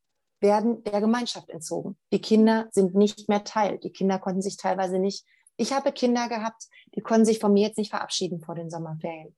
werden 0.40 0.84
der 0.84 1.00
Gemeinschaft 1.00 1.50
entzogen. 1.50 1.98
Die 2.12 2.20
Kinder 2.20 2.68
sind 2.70 2.94
nicht 2.94 3.28
mehr 3.28 3.42
Teil. 3.42 3.78
Die 3.78 3.90
Kinder 3.90 4.20
konnten 4.20 4.42
sich 4.42 4.56
teilweise 4.56 4.98
nicht. 5.00 5.26
Ich 5.56 5.72
habe 5.72 5.90
Kinder 5.90 6.28
gehabt, 6.28 6.68
die 6.94 7.00
konnten 7.00 7.24
sich 7.24 7.40
von 7.40 7.52
mir 7.52 7.66
jetzt 7.66 7.78
nicht 7.78 7.90
verabschieden 7.90 8.40
vor 8.40 8.54
den 8.54 8.70
Sommerferien. 8.70 9.34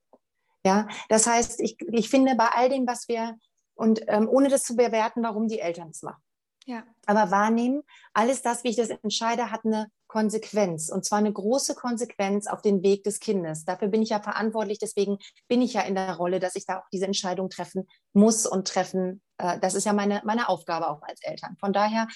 Ja, 0.67 0.85
das 1.07 1.27
heißt, 1.27 1.61
ich, 1.61 1.77
ich 1.93 2.09
finde 2.09 2.35
bei 2.35 2.49
all 2.49 2.67
dem, 2.67 2.85
was 2.85 3.07
wir 3.07 3.37
und 3.75 4.01
ähm, 4.07 4.27
ohne 4.27 4.49
das 4.49 4.63
zu 4.63 4.75
bewerten, 4.75 5.23
warum 5.23 5.47
die 5.47 5.61
Eltern 5.61 5.91
es 5.91 6.01
machen. 6.01 6.21
Ja. 6.65 6.83
Aber 7.05 7.31
wahrnehmen, 7.31 7.83
alles 8.13 8.41
das, 8.41 8.65
wie 8.65 8.69
ich 8.69 8.75
das 8.75 8.89
entscheide, 8.89 9.49
hat 9.49 9.63
eine 9.63 9.89
Konsequenz 10.07 10.89
und 10.89 11.05
zwar 11.05 11.19
eine 11.19 11.31
große 11.31 11.73
Konsequenz 11.73 12.47
auf 12.47 12.61
den 12.61 12.83
Weg 12.83 13.05
des 13.05 13.21
Kindes. 13.21 13.63
Dafür 13.63 13.87
bin 13.87 14.01
ich 14.01 14.09
ja 14.09 14.19
verantwortlich, 14.19 14.77
deswegen 14.77 15.19
bin 15.47 15.61
ich 15.61 15.71
ja 15.71 15.83
in 15.83 15.95
der 15.95 16.17
Rolle, 16.17 16.41
dass 16.41 16.57
ich 16.57 16.65
da 16.65 16.79
auch 16.79 16.89
diese 16.91 17.05
Entscheidung 17.05 17.49
treffen 17.49 17.87
muss 18.11 18.45
und 18.45 18.67
treffen. 18.67 19.21
Äh, 19.37 19.57
das 19.59 19.73
ist 19.73 19.85
ja 19.85 19.93
meine, 19.93 20.21
meine 20.25 20.49
Aufgabe 20.49 20.89
auch 20.89 21.01
als 21.03 21.23
Eltern. 21.23 21.55
Von 21.61 21.71
daher 21.71 22.09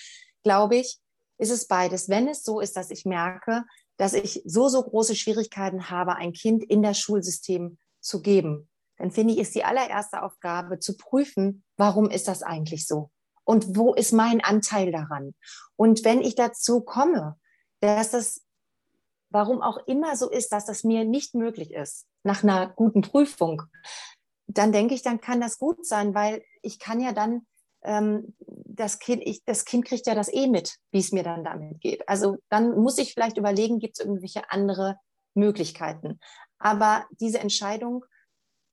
glaube 0.43 0.75
ich, 0.75 0.99
ist 1.37 1.51
es 1.51 1.67
beides. 1.67 2.09
Wenn 2.09 2.27
es 2.27 2.43
so 2.43 2.59
ist, 2.59 2.75
dass 2.75 2.91
ich 2.91 3.05
merke, 3.05 3.63
dass 3.95 4.11
ich 4.11 4.41
so, 4.43 4.67
so 4.67 4.83
große 4.83 5.15
Schwierigkeiten 5.15 5.89
habe, 5.89 6.15
ein 6.15 6.33
Kind 6.33 6.65
in 6.65 6.83
das 6.83 6.99
Schulsystem 6.99 7.77
zu 8.01 8.21
geben, 8.21 8.69
dann 8.97 9.11
finde 9.11 9.33
ich, 9.33 9.39
ist 9.39 9.55
die 9.55 9.63
allererste 9.63 10.21
Aufgabe 10.21 10.79
zu 10.79 10.95
prüfen, 10.97 11.63
warum 11.77 12.09
ist 12.09 12.27
das 12.27 12.43
eigentlich 12.43 12.85
so? 12.85 13.09
Und 13.43 13.75
wo 13.75 13.93
ist 13.93 14.11
mein 14.11 14.43
Anteil 14.43 14.91
daran? 14.91 15.33
Und 15.75 16.05
wenn 16.05 16.21
ich 16.21 16.35
dazu 16.35 16.81
komme, 16.81 17.37
dass 17.79 18.11
das, 18.11 18.41
warum 19.29 19.61
auch 19.61 19.77
immer 19.87 20.15
so 20.15 20.29
ist, 20.29 20.51
dass 20.51 20.65
das 20.65 20.83
mir 20.83 21.03
nicht 21.03 21.33
möglich 21.33 21.71
ist, 21.71 22.05
nach 22.23 22.43
einer 22.43 22.67
guten 22.67 23.01
Prüfung, 23.01 23.63
dann 24.47 24.71
denke 24.71 24.93
ich, 24.93 25.01
dann 25.01 25.21
kann 25.21 25.41
das 25.41 25.57
gut 25.57 25.85
sein, 25.85 26.13
weil 26.13 26.43
ich 26.61 26.77
kann 26.77 26.99
ja 26.99 27.13
dann 27.13 27.47
ähm, 27.83 28.35
das 28.37 28.99
Kind, 28.99 29.23
ich, 29.25 29.43
das 29.45 29.65
Kind 29.65 29.85
kriegt 29.85 30.05
ja 30.07 30.15
das 30.15 30.31
eh 30.31 30.47
mit, 30.47 30.77
wie 30.91 30.99
es 30.99 31.11
mir 31.11 31.23
dann 31.23 31.43
damit 31.43 31.81
geht. 31.81 32.07
Also 32.07 32.37
dann 32.49 32.77
muss 32.77 32.97
ich 32.97 33.13
vielleicht 33.13 33.37
überlegen, 33.37 33.79
gibt 33.79 33.97
es 33.97 34.05
irgendwelche 34.05 34.49
andere 34.51 34.97
Möglichkeiten. 35.33 36.19
Aber 36.61 37.05
diese 37.19 37.39
Entscheidung, 37.39 38.05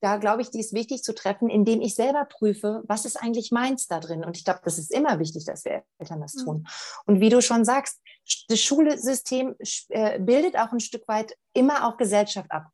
da 0.00 0.16
glaube 0.16 0.42
ich, 0.42 0.50
die 0.50 0.60
ist 0.60 0.72
wichtig 0.72 1.02
zu 1.02 1.14
treffen, 1.14 1.50
indem 1.50 1.80
ich 1.80 1.94
selber 1.94 2.24
prüfe, 2.24 2.82
was 2.86 3.04
ist 3.04 3.16
eigentlich 3.16 3.50
meins 3.50 3.88
da 3.88 3.98
drin. 3.98 4.24
Und 4.24 4.36
ich 4.36 4.44
glaube, 4.44 4.60
das 4.64 4.78
ist 4.78 4.92
immer 4.92 5.18
wichtig, 5.18 5.44
dass 5.44 5.64
wir 5.64 5.82
Eltern 5.98 6.20
das 6.20 6.34
mhm. 6.34 6.44
tun. 6.44 6.68
Und 7.06 7.20
wie 7.20 7.30
du 7.30 7.42
schon 7.42 7.64
sagst, 7.64 8.00
das 8.48 8.60
Schulsystem 8.60 9.56
äh, 9.88 10.20
bildet 10.20 10.56
auch 10.56 10.72
ein 10.72 10.80
Stück 10.80 11.08
weit 11.08 11.34
immer 11.52 11.88
auch 11.88 11.96
Gesellschaft 11.96 12.50
ab. 12.50 12.68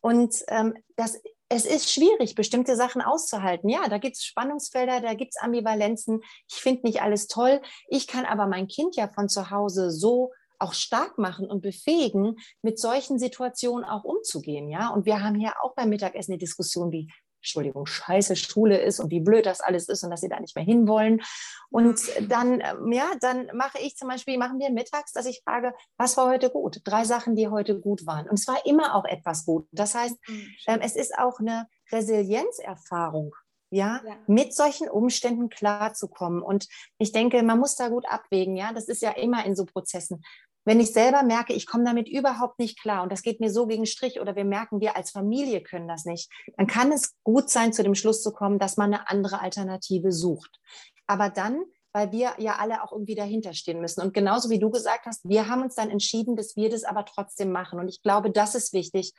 Und 0.00 0.34
ähm, 0.48 0.74
das 0.96 1.20
es 1.52 1.66
ist 1.66 1.92
schwierig, 1.92 2.36
bestimmte 2.36 2.76
Sachen 2.76 3.02
auszuhalten. 3.02 3.68
Ja, 3.68 3.88
da 3.88 3.98
gibt 3.98 4.16
es 4.16 4.24
Spannungsfelder, 4.24 5.00
da 5.00 5.14
gibt 5.14 5.34
es 5.34 5.42
Ambivalenzen. 5.42 6.20
Ich 6.48 6.58
finde 6.58 6.86
nicht 6.86 7.02
alles 7.02 7.26
toll. 7.26 7.60
Ich 7.88 8.06
kann 8.06 8.24
aber 8.24 8.46
mein 8.46 8.68
Kind 8.68 8.94
ja 8.94 9.08
von 9.08 9.28
zu 9.28 9.50
Hause 9.50 9.90
so 9.90 10.30
auch 10.60 10.74
stark 10.74 11.18
machen 11.18 11.48
und 11.48 11.62
befähigen, 11.62 12.36
mit 12.62 12.78
solchen 12.78 13.18
Situationen 13.18 13.84
auch 13.84 14.04
umzugehen. 14.04 14.68
Ja, 14.68 14.90
und 14.90 15.06
wir 15.06 15.22
haben 15.22 15.34
hier 15.34 15.54
auch 15.62 15.74
beim 15.74 15.88
Mittagessen 15.88 16.32
eine 16.32 16.38
Diskussion, 16.38 16.92
wie 16.92 17.08
Entschuldigung, 17.40 17.86
scheiße 17.86 18.36
Schule 18.36 18.78
ist 18.78 19.00
und 19.00 19.10
wie 19.10 19.20
blöd 19.20 19.46
das 19.46 19.60
alles 19.60 19.88
ist 19.88 20.04
und 20.04 20.10
dass 20.10 20.20
sie 20.20 20.28
da 20.28 20.38
nicht 20.40 20.54
mehr 20.54 20.64
hinwollen. 20.64 21.22
Und 21.70 22.00
dann, 22.28 22.60
ähm, 22.60 22.92
ja, 22.92 23.06
dann 23.20 23.50
mache 23.54 23.78
ich 23.78 23.96
zum 23.96 24.08
Beispiel, 24.08 24.36
machen 24.36 24.58
wir 24.58 24.70
mittags, 24.70 25.12
dass 25.12 25.26
ich 25.26 25.40
frage, 25.42 25.72
was 25.96 26.16
war 26.16 26.28
heute 26.28 26.50
gut? 26.50 26.80
Drei 26.84 27.04
Sachen, 27.04 27.36
die 27.36 27.48
heute 27.48 27.80
gut 27.80 28.06
waren. 28.06 28.28
Und 28.28 28.38
es 28.38 28.46
war 28.46 28.66
immer 28.66 28.94
auch 28.94 29.06
etwas 29.06 29.46
gut. 29.46 29.66
Das 29.72 29.94
heißt, 29.94 30.16
mhm, 30.28 30.48
ähm, 30.66 30.80
es 30.82 30.96
ist 30.96 31.16
auch 31.18 31.40
eine 31.40 31.66
Resilienzerfahrung. 31.90 33.34
Ja, 33.72 34.00
ja, 34.04 34.16
mit 34.26 34.52
solchen 34.52 34.88
Umständen 34.88 35.48
klarzukommen. 35.48 36.42
Und 36.42 36.66
ich 36.98 37.12
denke, 37.12 37.40
man 37.44 37.60
muss 37.60 37.76
da 37.76 37.88
gut 37.88 38.04
abwägen. 38.08 38.56
Ja, 38.56 38.72
das 38.72 38.88
ist 38.88 39.00
ja 39.00 39.12
immer 39.12 39.46
in 39.46 39.54
so 39.54 39.64
Prozessen 39.64 40.24
wenn 40.64 40.80
ich 40.80 40.92
selber 40.92 41.22
merke, 41.22 41.52
ich 41.52 41.66
komme 41.66 41.84
damit 41.84 42.08
überhaupt 42.08 42.58
nicht 42.58 42.80
klar 42.80 43.02
und 43.02 43.10
das 43.10 43.22
geht 43.22 43.40
mir 43.40 43.50
so 43.50 43.66
gegen 43.66 43.86
Strich 43.86 44.20
oder 44.20 44.36
wir 44.36 44.44
merken, 44.44 44.80
wir 44.80 44.96
als 44.96 45.10
Familie 45.10 45.62
können 45.62 45.88
das 45.88 46.04
nicht, 46.04 46.30
dann 46.56 46.66
kann 46.66 46.92
es 46.92 47.14
gut 47.24 47.48
sein, 47.50 47.72
zu 47.72 47.82
dem 47.82 47.94
Schluss 47.94 48.22
zu 48.22 48.32
kommen, 48.32 48.58
dass 48.58 48.76
man 48.76 48.92
eine 48.92 49.08
andere 49.08 49.40
Alternative 49.40 50.12
sucht. 50.12 50.60
Aber 51.06 51.30
dann, 51.30 51.62
weil 51.92 52.12
wir 52.12 52.34
ja 52.38 52.56
alle 52.56 52.84
auch 52.84 52.92
irgendwie 52.92 53.14
dahinter 53.14 53.52
stehen 53.52 53.80
müssen. 53.80 54.02
Und 54.02 54.14
genauso 54.14 54.50
wie 54.50 54.58
du 54.58 54.70
gesagt 54.70 55.06
hast, 55.06 55.28
wir 55.28 55.48
haben 55.48 55.62
uns 55.62 55.74
dann 55.74 55.90
entschieden, 55.90 56.36
dass 56.36 56.56
wir 56.56 56.70
das 56.70 56.84
aber 56.84 57.04
trotzdem 57.04 57.50
machen. 57.50 57.80
Und 57.80 57.88
ich 57.88 58.02
glaube, 58.02 58.30
das 58.30 58.54
ist 58.54 58.72
wichtig, 58.72 59.12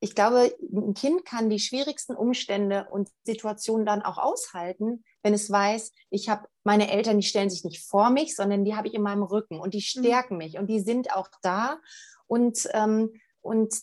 ich 0.00 0.14
glaube, 0.14 0.54
ein 0.72 0.94
Kind 0.94 1.26
kann 1.26 1.50
die 1.50 1.58
schwierigsten 1.58 2.16
Umstände 2.16 2.88
und 2.90 3.10
Situationen 3.24 3.84
dann 3.84 4.00
auch 4.00 4.16
aushalten, 4.16 5.04
wenn 5.22 5.34
es 5.34 5.50
weiß, 5.50 5.92
ich 6.10 6.28
habe 6.28 6.48
meine 6.64 6.90
Eltern, 6.90 7.18
die 7.18 7.26
stellen 7.26 7.50
sich 7.50 7.64
nicht 7.64 7.84
vor 7.84 8.10
mich, 8.10 8.36
sondern 8.36 8.64
die 8.64 8.74
habe 8.74 8.88
ich 8.88 8.94
in 8.94 9.02
meinem 9.02 9.22
Rücken 9.22 9.60
und 9.60 9.74
die 9.74 9.78
mhm. 9.78 10.02
stärken 10.02 10.36
mich 10.36 10.58
und 10.58 10.68
die 10.68 10.80
sind 10.80 11.12
auch 11.14 11.28
da. 11.42 11.78
Und, 12.26 12.68
ähm, 12.72 13.12
und 13.40 13.74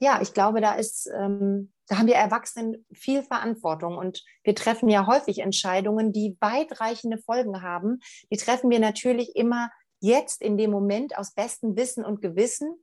ja, 0.00 0.20
ich 0.20 0.34
glaube, 0.34 0.60
da 0.60 0.74
ist, 0.74 1.08
ähm, 1.16 1.72
da 1.86 1.98
haben 1.98 2.08
wir 2.08 2.16
Erwachsenen 2.16 2.84
viel 2.92 3.22
Verantwortung 3.22 3.96
und 3.96 4.24
wir 4.42 4.54
treffen 4.54 4.88
ja 4.88 5.06
häufig 5.06 5.38
Entscheidungen, 5.38 6.12
die 6.12 6.36
weitreichende 6.40 7.18
Folgen 7.18 7.62
haben. 7.62 8.00
Die 8.30 8.36
treffen 8.36 8.70
wir 8.70 8.80
natürlich 8.80 9.36
immer 9.36 9.70
jetzt 10.00 10.42
in 10.42 10.58
dem 10.58 10.70
Moment 10.70 11.16
aus 11.16 11.32
bestem 11.32 11.76
Wissen 11.76 12.04
und 12.04 12.20
Gewissen 12.20 12.76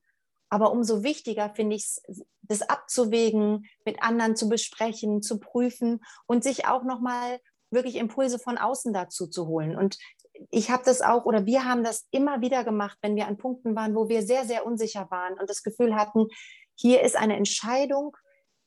aber 0.54 0.72
umso 0.72 1.02
wichtiger 1.02 1.50
finde 1.50 1.76
ich 1.76 1.82
es, 1.82 2.02
das 2.44 2.62
abzuwägen, 2.62 3.66
mit 3.86 4.04
anderen 4.04 4.36
zu 4.36 4.48
besprechen, 4.50 5.24
zu 5.24 5.40
prüfen 5.40 6.00
und 6.28 6.44
sich 6.44 6.68
auch 6.68 6.84
nochmal 6.84 7.40
wirklich 7.74 7.96
Impulse 7.96 8.40
von 8.40 8.58
außen 8.58 8.94
dazu 8.94 9.28
zu 9.28 9.48
holen. 9.48 9.76
Und 9.76 9.98
ich 10.50 10.72
habe 10.72 10.84
das 10.86 11.02
auch 11.02 11.26
oder 11.26 11.46
wir 11.46 11.66
haben 11.66 11.84
das 11.84 12.08
immer 12.12 12.42
wieder 12.42 12.64
gemacht, 12.64 12.98
wenn 13.02 13.16
wir 13.16 13.28
an 13.28 13.38
Punkten 13.38 13.76
waren, 13.76 13.96
wo 13.96 14.10
wir 14.10 14.22
sehr, 14.24 14.46
sehr 14.46 14.66
unsicher 14.66 15.08
waren 15.10 15.40
und 15.40 15.50
das 15.50 15.64
Gefühl 15.64 15.96
hatten, 15.96 16.28
hier 16.76 17.02
ist 17.02 17.16
eine 17.16 17.36
Entscheidung, 17.36 18.18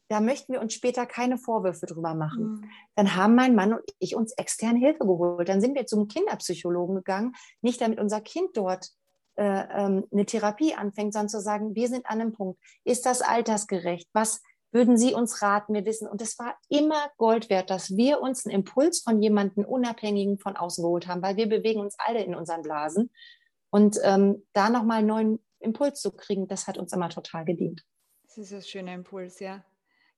da 0.09 0.21
möchten 0.21 0.53
wir 0.53 0.61
uns 0.61 0.75
später 0.75 1.05
keine 1.05 1.37
Vorwürfe 1.37 1.87
drüber 1.87 2.15
machen. 2.15 2.45
Mhm. 2.45 2.71
Dann 2.95 3.17
haben 3.17 3.35
mein 3.35 3.55
Mann 3.55 3.73
und 3.73 3.83
ich 3.99 4.15
uns 4.15 4.33
externe 4.33 4.79
Hilfe 4.79 5.01
geholt. 5.01 5.49
Dann 5.49 5.61
sind 5.61 5.75
wir 5.75 5.87
zum 5.87 6.07
Kinderpsychologen 6.07 6.97
gegangen, 6.97 7.35
nicht 7.61 7.81
damit 7.81 7.99
unser 7.99 8.21
Kind 8.21 8.57
dort 8.57 8.91
äh, 9.35 9.43
ähm, 9.45 10.07
eine 10.13 10.25
Therapie 10.25 10.75
anfängt, 10.75 11.13
sondern 11.13 11.29
zu 11.29 11.41
sagen, 11.41 11.75
wir 11.75 11.89
sind 11.89 12.07
an 12.07 12.21
einem 12.21 12.33
Punkt. 12.33 12.61
Ist 12.85 13.05
das 13.05 13.21
altersgerecht? 13.21 14.09
Was 14.13 14.43
würden 14.77 14.99
Sie 14.99 15.15
uns 15.15 15.41
raten? 15.41 15.73
Wir 15.73 15.87
wissen, 15.87 16.07
und 16.07 16.21
es 16.21 16.39
war 16.39 16.55
immer 16.69 17.11
Gold 17.17 17.49
wert, 17.49 17.71
dass 17.71 17.97
wir 17.97 18.21
uns 18.21 18.45
einen 18.45 18.55
Impuls 18.55 19.01
von 19.01 19.23
jemandem 19.23 19.65
Unabhängigen 19.65 20.39
von 20.39 20.55
außen 20.55 20.85
geholt 20.85 21.09
haben, 21.09 21.23
weil 21.23 21.37
wir 21.37 21.49
bewegen 21.49 21.81
uns 21.81 21.97
alle 21.99 22.23
in 22.23 22.35
unseren 22.35 22.61
Blasen. 22.61 23.11
Und 23.71 23.99
ähm, 24.05 24.47
da 24.53 24.69
nochmal 24.69 24.99
einen 24.99 25.07
neuen 25.07 25.47
Impuls 25.61 26.03
zu 26.03 26.13
kriegen, 26.13 26.47
das 26.47 26.67
hat 26.67 26.77
uns 26.77 26.93
immer 26.93 27.09
total 27.09 27.47
gedient. 27.47 27.85
Das 28.25 28.37
ist 28.37 28.53
ein 28.53 28.63
schöner 28.63 28.93
Impuls, 28.93 29.41
ja. 29.41 29.65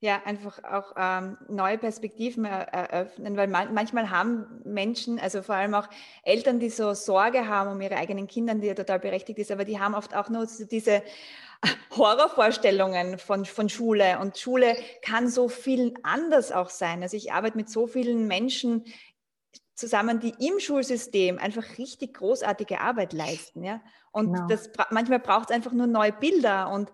Ja, 0.01 0.23
einfach 0.25 0.63
auch 0.63 0.93
ähm, 0.97 1.39
neue 1.49 1.77
Perspektiven 1.77 2.45
eröffnen, 2.45 3.37
weil 3.37 3.49
man, 3.49 3.75
manchmal 3.75 4.11
haben 4.11 4.61
Menschen, 4.65 5.19
also 5.19 5.43
vor 5.43 5.57
allem 5.57 5.75
auch 5.75 5.89
Eltern, 6.23 6.61
die 6.61 6.71
so 6.71 6.95
Sorge 6.95 7.49
haben 7.49 7.73
um 7.73 7.81
ihre 7.81 7.97
eigenen 7.97 8.29
Kinder, 8.29 8.55
die 8.55 8.69
ja 8.69 8.75
total 8.75 9.01
berechtigt 9.01 9.41
ist, 9.41 9.51
aber 9.51 9.65
die 9.65 9.81
haben 9.81 9.95
oft 9.95 10.15
auch 10.15 10.29
nur 10.29 10.47
so 10.47 10.65
diese 10.67 11.03
Horrorvorstellungen 11.97 13.19
von, 13.19 13.45
von 13.45 13.69
Schule. 13.69 14.19
Und 14.21 14.39
Schule 14.39 14.77
kann 15.03 15.29
so 15.29 15.49
viel 15.49 15.95
anders 16.03 16.53
auch 16.53 16.71
sein. 16.71 17.03
Also 17.03 17.17
ich 17.17 17.33
arbeite 17.33 17.57
mit 17.57 17.69
so 17.69 17.87
vielen 17.87 18.27
Menschen 18.27 18.85
zusammen, 19.75 20.19
die 20.19 20.35
im 20.45 20.59
Schulsystem 20.59 21.39
einfach 21.39 21.79
richtig 21.79 22.15
großartige 22.15 22.81
Arbeit 22.81 23.13
leisten. 23.13 23.63
Ja? 23.63 23.81
Und 24.11 24.33
genau. 24.33 24.47
das, 24.49 24.71
manchmal 24.91 25.21
braucht 25.21 25.51
es 25.51 25.57
einfach 25.57 25.73
nur 25.73 25.87
neue 25.87 26.13
Bilder 26.13 26.71
und 26.71 26.91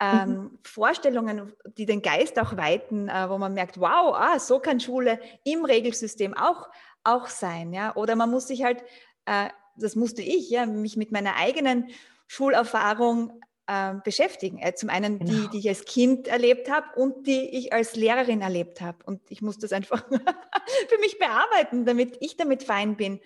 ähm, 0.00 0.28
mhm. 0.28 0.58
Vorstellungen, 0.64 1.52
die 1.78 1.86
den 1.86 2.02
Geist 2.02 2.38
auch 2.40 2.56
weiten, 2.56 3.08
äh, 3.08 3.30
wo 3.30 3.38
man 3.38 3.54
merkt, 3.54 3.78
wow, 3.78 4.14
ah, 4.16 4.38
so 4.40 4.58
kann 4.58 4.80
Schule 4.80 5.20
im 5.44 5.64
Regelsystem 5.64 6.36
auch, 6.36 6.68
auch 7.04 7.28
sein. 7.28 7.72
Ja? 7.72 7.94
Oder 7.94 8.16
man 8.16 8.30
muss 8.30 8.48
sich 8.48 8.64
halt, 8.64 8.82
äh, 9.26 9.48
das 9.76 9.94
musste 9.94 10.22
ich, 10.22 10.50
ja, 10.50 10.66
mich 10.66 10.96
mit 10.96 11.12
meiner 11.12 11.36
eigenen 11.36 11.90
Schulerfahrung 12.26 13.40
äh, 13.66 13.94
beschäftigen. 14.04 14.58
Äh, 14.58 14.74
zum 14.74 14.90
einen 14.90 15.18
genau. 15.18 15.32
die, 15.32 15.48
die 15.48 15.58
ich 15.58 15.68
als 15.68 15.84
Kind 15.84 16.28
erlebt 16.28 16.70
habe 16.70 16.86
und 16.96 17.26
die 17.26 17.56
ich 17.56 17.72
als 17.72 17.96
Lehrerin 17.96 18.40
erlebt 18.40 18.80
habe. 18.80 18.98
Und 19.04 19.20
ich 19.30 19.42
muss 19.42 19.58
das 19.58 19.72
einfach 19.72 20.04
für 20.08 20.98
mich 21.00 21.18
bearbeiten, 21.18 21.84
damit 21.84 22.18
ich 22.20 22.36
damit 22.36 22.62
fein 22.62 22.96
bin 22.96 23.20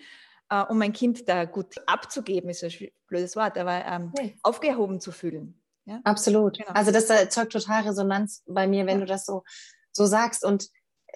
äh, 0.49 0.63
um 0.63 0.77
mein 0.77 0.93
Kind 0.93 1.29
da 1.29 1.45
gut 1.45 1.75
abzugeben, 1.85 2.49
ist 2.49 2.63
ein 2.63 2.73
blödes 3.07 3.35
Wort, 3.35 3.57
aber 3.57 3.85
ähm, 3.85 4.11
okay. 4.13 4.37
aufgehoben 4.43 4.99
zu 4.99 5.11
fühlen. 5.11 5.61
Ja? 5.85 6.01
Absolut. 6.03 6.57
Genau. 6.57 6.71
Also 6.71 6.91
das 6.91 7.09
erzeugt 7.09 7.53
total 7.53 7.83
Resonanz 7.83 8.43
bei 8.47 8.67
mir, 8.67 8.85
wenn 8.85 8.99
ja. 8.99 9.05
du 9.05 9.05
das 9.05 9.25
so, 9.25 9.43
so 9.91 10.05
sagst. 10.05 10.43
Und 10.43 10.69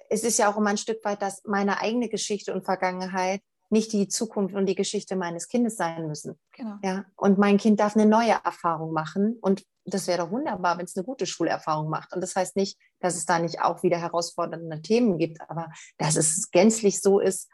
es 0.08 0.24
ist 0.24 0.38
ja 0.38 0.50
auch 0.50 0.56
immer 0.56 0.70
ein 0.70 0.78
Stück 0.78 1.04
weit, 1.04 1.22
dass 1.22 1.42
meine 1.44 1.80
eigene 1.80 2.08
Geschichte 2.08 2.52
und 2.52 2.64
Vergangenheit 2.64 3.40
nicht 3.70 3.92
die 3.92 4.08
Zukunft 4.08 4.54
und 4.54 4.66
die 4.66 4.74
Geschichte 4.74 5.16
meines 5.16 5.48
Kindes 5.48 5.76
sein 5.76 6.06
müssen. 6.06 6.38
Genau. 6.56 6.76
Ja. 6.82 7.04
Und 7.16 7.38
mein 7.38 7.58
Kind 7.58 7.80
darf 7.80 7.96
eine 7.96 8.06
neue 8.06 8.36
Erfahrung 8.44 8.92
machen. 8.92 9.38
Und 9.40 9.64
das 9.84 10.06
wäre 10.06 10.18
doch 10.18 10.30
wunderbar, 10.30 10.78
wenn 10.78 10.84
es 10.84 10.96
eine 10.96 11.04
gute 11.04 11.26
Schulerfahrung 11.26 11.90
macht. 11.90 12.12
Und 12.14 12.20
das 12.20 12.36
heißt 12.36 12.56
nicht, 12.56 12.78
dass 13.00 13.16
es 13.16 13.26
da 13.26 13.38
nicht 13.38 13.60
auch 13.60 13.82
wieder 13.82 13.98
herausfordernde 13.98 14.80
Themen 14.80 15.18
gibt, 15.18 15.40
aber 15.48 15.70
dass 15.98 16.16
es 16.16 16.50
gänzlich 16.50 17.00
so 17.00 17.20
ist. 17.20 17.50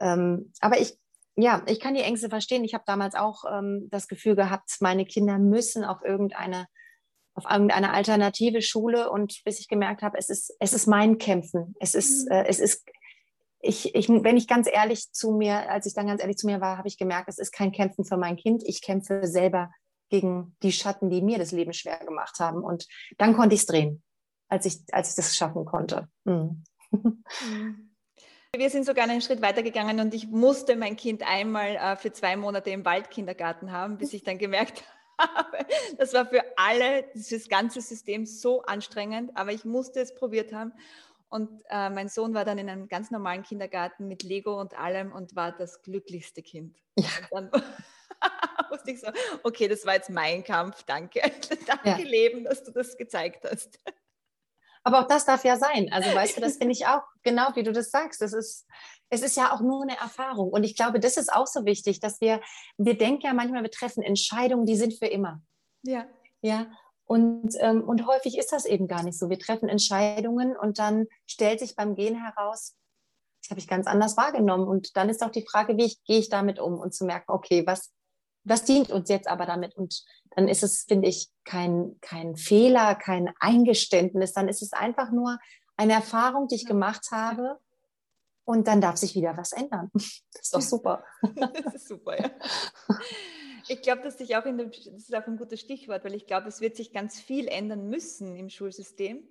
Ähm, 0.00 0.52
aber 0.60 0.80
ich 0.80 0.98
ja, 1.38 1.62
ich 1.66 1.80
kann 1.80 1.94
die 1.94 2.00
Ängste 2.00 2.30
verstehen. 2.30 2.64
Ich 2.64 2.72
habe 2.72 2.84
damals 2.86 3.14
auch 3.14 3.44
ähm, 3.50 3.88
das 3.90 4.08
Gefühl 4.08 4.36
gehabt, 4.36 4.70
meine 4.80 5.04
Kinder 5.04 5.38
müssen 5.38 5.84
auf 5.84 6.02
irgendeine 6.02 6.66
auf 7.34 7.44
irgendeine 7.50 7.92
alternative 7.92 8.62
Schule 8.62 9.10
und 9.10 9.42
bis 9.44 9.60
ich 9.60 9.68
gemerkt 9.68 10.00
habe, 10.00 10.16
es 10.16 10.30
ist 10.30 10.56
es 10.58 10.72
ist 10.72 10.86
mein 10.86 11.18
Kämpfen. 11.18 11.74
Es 11.78 11.94
ist 11.94 12.26
mhm. 12.26 12.32
äh, 12.32 12.46
es 12.46 12.58
ist 12.58 12.88
ich, 13.60 13.94
ich, 13.94 14.08
wenn 14.08 14.36
ich 14.36 14.48
ganz 14.48 14.68
ehrlich 14.70 15.12
zu 15.12 15.32
mir, 15.32 15.70
als 15.70 15.86
ich 15.86 15.94
dann 15.94 16.06
ganz 16.06 16.20
ehrlich 16.20 16.36
zu 16.36 16.46
mir 16.46 16.60
war, 16.60 16.78
habe 16.78 16.88
ich 16.88 16.98
gemerkt, 16.98 17.28
es 17.28 17.38
ist 17.38 17.52
kein 17.52 17.72
Kämpfen 17.72 18.04
für 18.04 18.16
mein 18.16 18.36
Kind. 18.36 18.62
Ich 18.64 18.82
kämpfe 18.82 19.26
selber 19.26 19.70
gegen 20.08 20.56
die 20.62 20.72
Schatten, 20.72 21.10
die 21.10 21.22
mir 21.22 21.38
das 21.38 21.52
Leben 21.52 21.72
schwer 21.72 21.98
gemacht 21.98 22.38
haben. 22.38 22.62
Und 22.62 22.86
dann 23.18 23.34
konnte 23.34 23.54
ich 23.54 23.62
es 23.62 23.66
drehen, 23.66 24.02
als 24.48 24.66
ich, 24.66 24.78
als 24.92 25.10
ich 25.10 25.16
das 25.16 25.36
schaffen 25.36 25.64
konnte. 25.64 26.08
Mhm. 26.24 26.64
Wir 28.56 28.70
sind 28.70 28.86
sogar 28.86 29.04
einen 29.04 29.20
Schritt 29.20 29.42
weitergegangen 29.42 30.00
und 30.00 30.14
ich 30.14 30.28
musste 30.28 30.76
mein 30.76 30.96
Kind 30.96 31.22
einmal 31.28 31.76
äh, 31.76 31.96
für 31.96 32.12
zwei 32.12 32.36
Monate 32.36 32.70
im 32.70 32.84
Waldkindergarten 32.84 33.70
haben, 33.70 33.98
bis 33.98 34.14
ich 34.14 34.22
dann 34.22 34.38
gemerkt 34.38 34.82
habe, 35.18 35.58
das 35.98 36.14
war 36.14 36.26
für 36.26 36.42
alle 36.56 37.04
dieses 37.14 37.48
ganze 37.48 37.80
System 37.80 38.24
so 38.24 38.62
anstrengend, 38.62 39.32
aber 39.34 39.52
ich 39.52 39.64
musste 39.64 40.00
es 40.00 40.14
probiert 40.14 40.52
haben. 40.52 40.72
Und 41.28 41.62
äh, 41.70 41.90
mein 41.90 42.08
Sohn 42.08 42.34
war 42.34 42.44
dann 42.44 42.58
in 42.58 42.68
einem 42.68 42.88
ganz 42.88 43.10
normalen 43.10 43.42
Kindergarten 43.42 44.06
mit 44.06 44.22
Lego 44.22 44.60
und 44.60 44.78
allem 44.78 45.12
und 45.12 45.34
war 45.34 45.52
das 45.52 45.82
glücklichste 45.82 46.42
Kind. 46.42 46.78
Ja. 46.96 47.08
Und 47.30 47.52
dann 47.52 47.62
wusste 48.70 48.92
ich 48.92 49.00
so, 49.00 49.08
okay, 49.42 49.68
das 49.68 49.84
war 49.84 49.94
jetzt 49.94 50.10
mein 50.10 50.44
Kampf, 50.44 50.84
danke. 50.84 51.20
danke, 51.66 51.88
ja. 51.88 51.96
Leben, 51.96 52.44
dass 52.44 52.62
du 52.62 52.70
das 52.70 52.96
gezeigt 52.96 53.44
hast. 53.44 53.78
Aber 54.84 55.00
auch 55.00 55.08
das 55.08 55.24
darf 55.24 55.44
ja 55.44 55.56
sein. 55.56 55.92
Also 55.92 56.14
weißt 56.14 56.36
du, 56.36 56.40
das 56.40 56.56
finde 56.58 56.72
ich 56.72 56.86
auch, 56.86 57.02
genau 57.24 57.48
wie 57.54 57.64
du 57.64 57.72
das 57.72 57.90
sagst. 57.90 58.22
Das 58.22 58.32
ist, 58.32 58.68
es 59.10 59.22
ist 59.22 59.36
ja 59.36 59.52
auch 59.52 59.60
nur 59.60 59.82
eine 59.82 59.98
Erfahrung. 59.98 60.50
Und 60.50 60.62
ich 60.62 60.76
glaube, 60.76 61.00
das 61.00 61.16
ist 61.16 61.32
auch 61.32 61.48
so 61.48 61.64
wichtig, 61.64 61.98
dass 61.98 62.20
wir, 62.20 62.40
wir 62.78 62.96
denken 62.96 63.26
ja 63.26 63.34
manchmal, 63.34 63.64
wir 63.64 63.70
treffen 63.72 64.04
Entscheidungen, 64.04 64.64
die 64.64 64.76
sind 64.76 64.94
für 64.94 65.06
immer. 65.06 65.42
Ja. 65.82 66.06
Ja. 66.40 66.66
Und, 67.06 67.54
ähm, 67.60 67.84
und 67.84 68.06
häufig 68.06 68.36
ist 68.36 68.52
das 68.52 68.66
eben 68.66 68.88
gar 68.88 69.04
nicht 69.04 69.16
so. 69.18 69.30
Wir 69.30 69.38
treffen 69.38 69.68
Entscheidungen 69.68 70.56
und 70.56 70.78
dann 70.80 71.06
stellt 71.26 71.60
sich 71.60 71.76
beim 71.76 71.94
Gehen 71.94 72.20
heraus, 72.20 72.74
das 73.40 73.50
habe 73.50 73.60
ich 73.60 73.68
ganz 73.68 73.86
anders 73.86 74.16
wahrgenommen. 74.16 74.66
Und 74.66 74.96
dann 74.96 75.08
ist 75.08 75.22
auch 75.22 75.30
die 75.30 75.46
Frage, 75.48 75.76
wie 75.76 75.84
ich, 75.84 76.02
gehe 76.02 76.18
ich 76.18 76.28
damit 76.28 76.58
um 76.58 76.80
und 76.80 76.92
zu 76.94 77.04
merken, 77.04 77.30
okay, 77.30 77.64
was, 77.64 77.92
was 78.42 78.64
dient 78.64 78.90
uns 78.90 79.08
jetzt 79.08 79.28
aber 79.28 79.46
damit? 79.46 79.76
Und 79.76 80.04
dann 80.34 80.48
ist 80.48 80.64
es, 80.64 80.82
finde 80.82 81.08
ich, 81.08 81.30
kein, 81.44 81.96
kein 82.00 82.34
Fehler, 82.34 82.96
kein 82.96 83.32
Eingeständnis. 83.38 84.32
Dann 84.32 84.48
ist 84.48 84.62
es 84.62 84.72
einfach 84.72 85.12
nur 85.12 85.38
eine 85.76 85.92
Erfahrung, 85.92 86.48
die 86.48 86.56
ich 86.56 86.66
gemacht 86.66 87.06
habe. 87.12 87.60
Und 88.44 88.66
dann 88.66 88.80
darf 88.80 88.96
sich 88.96 89.14
wieder 89.14 89.36
was 89.36 89.52
ändern. 89.52 89.90
Das 90.32 90.42
ist 90.42 90.54
doch 90.54 90.60
super. 90.60 91.04
Das 91.34 91.74
ist 91.74 91.88
super, 91.88 92.20
ja. 92.20 92.30
Ich 93.68 93.82
glaube, 93.82 94.02
dass 94.02 94.18
sich 94.18 94.36
auch 94.36 94.44
in 94.44 94.58
dem, 94.58 94.70
das 94.70 94.86
ist 94.86 95.14
auch 95.14 95.26
ein 95.26 95.36
gutes 95.36 95.60
Stichwort, 95.60 96.04
weil 96.04 96.14
ich 96.14 96.26
glaube, 96.26 96.48
es 96.48 96.60
wird 96.60 96.76
sich 96.76 96.92
ganz 96.92 97.20
viel 97.20 97.48
ändern 97.48 97.88
müssen 97.88 98.36
im 98.36 98.48
Schulsystem. 98.48 99.26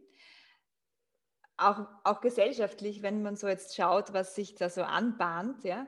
Auch, 1.57 1.87
auch 2.03 2.19
gesellschaftlich, 2.19 3.01
wenn 3.01 3.21
man 3.21 3.37
so 3.37 3.47
jetzt 3.47 3.75
schaut, 3.75 4.11
was 4.11 4.35
sich 4.35 4.55
da 4.55 4.69
so 4.69 4.83
anbahnt, 4.83 5.63
ja. 5.63 5.87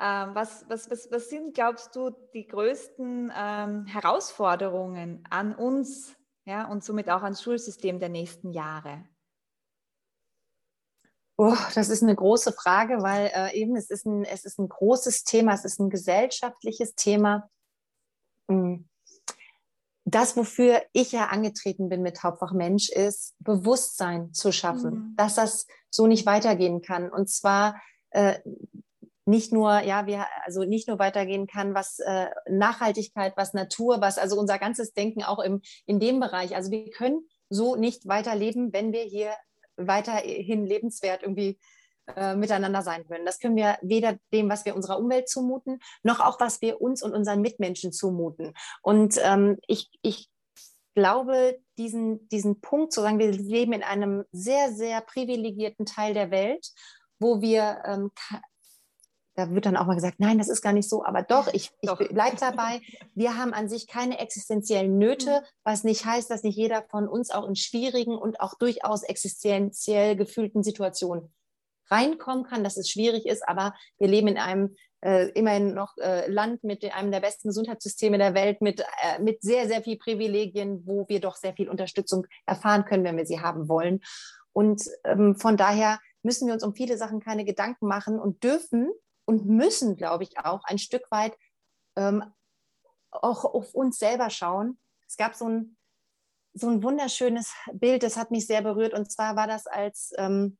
Ähm, 0.00 0.34
was, 0.34 0.68
was, 0.68 0.90
was, 0.90 1.12
was 1.12 1.28
sind, 1.28 1.54
glaubst 1.54 1.94
du, 1.94 2.10
die 2.32 2.48
größten 2.48 3.32
ähm, 3.36 3.86
Herausforderungen 3.86 5.24
an 5.30 5.54
uns 5.54 6.16
ja, 6.46 6.66
und 6.66 6.82
somit 6.82 7.08
auch 7.08 7.22
ans 7.22 7.42
Schulsystem 7.42 8.00
der 8.00 8.08
nächsten 8.08 8.50
Jahre? 8.50 9.04
Oh, 11.36 11.56
das 11.74 11.88
ist 11.88 12.02
eine 12.02 12.14
große 12.14 12.52
Frage, 12.52 13.02
weil 13.02 13.30
äh, 13.34 13.56
eben 13.56 13.76
es 13.76 13.90
ist, 13.90 14.04
ein, 14.04 14.24
es 14.24 14.44
ist 14.44 14.58
ein 14.58 14.68
großes 14.68 15.24
Thema, 15.24 15.54
es 15.54 15.64
ist 15.64 15.80
ein 15.80 15.90
gesellschaftliches 15.90 16.94
Thema. 16.94 17.48
Mm. 18.48 18.84
Das, 20.06 20.36
wofür 20.36 20.82
ich 20.92 21.12
ja 21.12 21.28
angetreten 21.28 21.88
bin 21.88 22.02
mit 22.02 22.22
Hauptfach 22.22 22.52
Mensch, 22.52 22.90
ist 22.90 23.34
Bewusstsein 23.38 24.34
zu 24.34 24.52
schaffen, 24.52 24.94
mhm. 24.94 25.14
dass 25.16 25.36
das 25.36 25.66
so 25.88 26.06
nicht 26.06 26.26
weitergehen 26.26 26.82
kann. 26.82 27.10
Und 27.10 27.30
zwar 27.30 27.80
äh, 28.10 28.38
nicht 29.24 29.52
nur, 29.52 29.80
ja, 29.80 30.06
wir, 30.06 30.26
also 30.44 30.64
nicht 30.64 30.88
nur 30.88 30.98
weitergehen 30.98 31.46
kann, 31.46 31.74
was 31.74 31.98
äh, 32.00 32.26
Nachhaltigkeit, 32.48 33.32
was 33.36 33.54
Natur, 33.54 34.00
was 34.00 34.18
also 34.18 34.38
unser 34.38 34.58
ganzes 34.58 34.92
Denken 34.92 35.22
auch 35.22 35.38
im, 35.38 35.62
in 35.86 36.00
dem 36.00 36.20
Bereich. 36.20 36.54
Also 36.54 36.70
wir 36.70 36.90
können 36.90 37.26
so 37.48 37.76
nicht 37.76 38.06
weiterleben, 38.06 38.72
wenn 38.72 38.92
wir 38.92 39.02
hier 39.02 39.32
weiterhin 39.76 40.66
lebenswert 40.66 41.22
irgendwie 41.22 41.58
äh, 42.16 42.36
miteinander 42.36 42.82
sein 42.82 43.06
können. 43.06 43.24
Das 43.24 43.38
können 43.38 43.56
wir 43.56 43.78
weder 43.80 44.18
dem, 44.32 44.50
was 44.50 44.64
wir 44.64 44.76
unserer 44.76 44.98
Umwelt 44.98 45.28
zumuten, 45.28 45.78
noch 46.02 46.20
auch, 46.20 46.38
was 46.38 46.60
wir 46.60 46.80
uns 46.80 47.02
und 47.02 47.14
unseren 47.14 47.40
Mitmenschen 47.40 47.92
zumuten. 47.92 48.52
Und 48.82 49.18
ähm, 49.22 49.58
ich, 49.66 49.88
ich 50.02 50.28
glaube, 50.94 51.58
diesen, 51.78 52.28
diesen 52.28 52.60
Punkt 52.60 52.92
zu 52.92 53.00
sagen, 53.00 53.18
wir 53.18 53.32
leben 53.32 53.72
in 53.72 53.82
einem 53.82 54.24
sehr, 54.32 54.72
sehr 54.72 55.00
privilegierten 55.00 55.86
Teil 55.86 56.14
der 56.14 56.30
Welt, 56.30 56.72
wo 57.18 57.40
wir 57.40 57.82
ähm, 57.86 58.10
da 59.36 59.50
wird 59.50 59.66
dann 59.66 59.76
auch 59.76 59.86
mal 59.86 59.96
gesagt, 59.96 60.20
nein, 60.20 60.38
das 60.38 60.48
ist 60.48 60.62
gar 60.62 60.72
nicht 60.72 60.88
so, 60.88 61.04
aber 61.04 61.22
doch, 61.22 61.48
ich, 61.52 61.72
ich 61.80 61.90
bleibe 61.90 62.36
dabei. 62.40 62.80
Wir 63.14 63.36
haben 63.36 63.52
an 63.52 63.68
sich 63.68 63.88
keine 63.88 64.18
existenziellen 64.18 64.96
Nöte, 64.96 65.40
mhm. 65.40 65.46
was 65.64 65.84
nicht 65.84 66.04
heißt, 66.04 66.30
dass 66.30 66.44
nicht 66.44 66.56
jeder 66.56 66.84
von 66.88 67.08
uns 67.08 67.30
auch 67.30 67.48
in 67.48 67.56
schwierigen 67.56 68.16
und 68.16 68.40
auch 68.40 68.54
durchaus 68.54 69.02
existenziell 69.02 70.16
gefühlten 70.16 70.62
Situationen 70.62 71.34
reinkommen 71.90 72.44
kann, 72.44 72.64
dass 72.64 72.76
es 72.76 72.90
schwierig 72.90 73.26
ist, 73.26 73.46
aber 73.48 73.74
wir 73.98 74.08
leben 74.08 74.28
in 74.28 74.38
einem 74.38 74.76
äh, 75.04 75.28
immerhin 75.32 75.74
noch 75.74 75.96
äh, 75.98 76.30
Land 76.30 76.64
mit 76.64 76.82
einem 76.84 77.12
der 77.12 77.20
besten 77.20 77.48
Gesundheitssysteme 77.48 78.16
der 78.16 78.32
Welt, 78.32 78.62
mit, 78.62 78.80
äh, 78.80 79.20
mit 79.20 79.42
sehr, 79.42 79.68
sehr 79.68 79.82
viel 79.82 79.98
Privilegien, 79.98 80.86
wo 80.86 81.06
wir 81.08 81.20
doch 81.20 81.36
sehr 81.36 81.52
viel 81.52 81.68
Unterstützung 81.68 82.26
erfahren 82.46 82.86
können, 82.86 83.04
wenn 83.04 83.18
wir 83.18 83.26
sie 83.26 83.40
haben 83.40 83.68
wollen. 83.68 84.00
Und 84.54 84.88
ähm, 85.04 85.36
von 85.36 85.58
daher 85.58 86.00
müssen 86.22 86.46
wir 86.46 86.54
uns 86.54 86.64
um 86.64 86.74
viele 86.74 86.96
Sachen 86.96 87.20
keine 87.20 87.44
Gedanken 87.44 87.86
machen 87.86 88.18
und 88.18 88.42
dürfen 88.42 88.90
und 89.26 89.44
müssen, 89.44 89.96
glaube 89.96 90.24
ich, 90.24 90.38
auch 90.38 90.64
ein 90.64 90.78
Stück 90.78 91.10
weit 91.10 91.36
ähm, 91.96 92.24
auch 93.10 93.44
auf 93.44 93.74
uns 93.74 93.98
selber 93.98 94.30
schauen. 94.30 94.78
Es 95.06 95.16
gab 95.16 95.34
so 95.34 95.48
ein, 95.48 95.76
so 96.54 96.68
ein 96.68 96.82
wunderschönes 96.82 97.52
Bild, 97.74 98.02
das 98.02 98.16
hat 98.16 98.30
mich 98.30 98.46
sehr 98.46 98.62
berührt. 98.62 98.94
Und 98.94 99.12
zwar 99.12 99.36
war 99.36 99.46
das, 99.46 99.66
als, 99.66 100.12
ähm, 100.16 100.56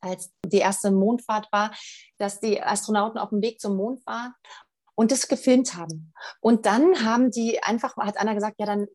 als 0.00 0.30
die 0.44 0.58
erste 0.58 0.90
Mondfahrt 0.90 1.48
war, 1.52 1.72
dass 2.18 2.40
die 2.40 2.62
Astronauten 2.62 3.18
auf 3.18 3.30
dem 3.30 3.42
Weg 3.42 3.60
zum 3.60 3.76
Mond 3.76 4.04
waren 4.06 4.34
und 4.94 5.12
das 5.12 5.28
gefilmt 5.28 5.74
haben. 5.74 6.12
Und 6.40 6.66
dann 6.66 7.04
haben 7.04 7.30
die 7.30 7.62
einfach, 7.62 7.96
hat 7.96 8.18
einer 8.18 8.34
gesagt, 8.34 8.56
ja, 8.58 8.66
dann 8.66 8.88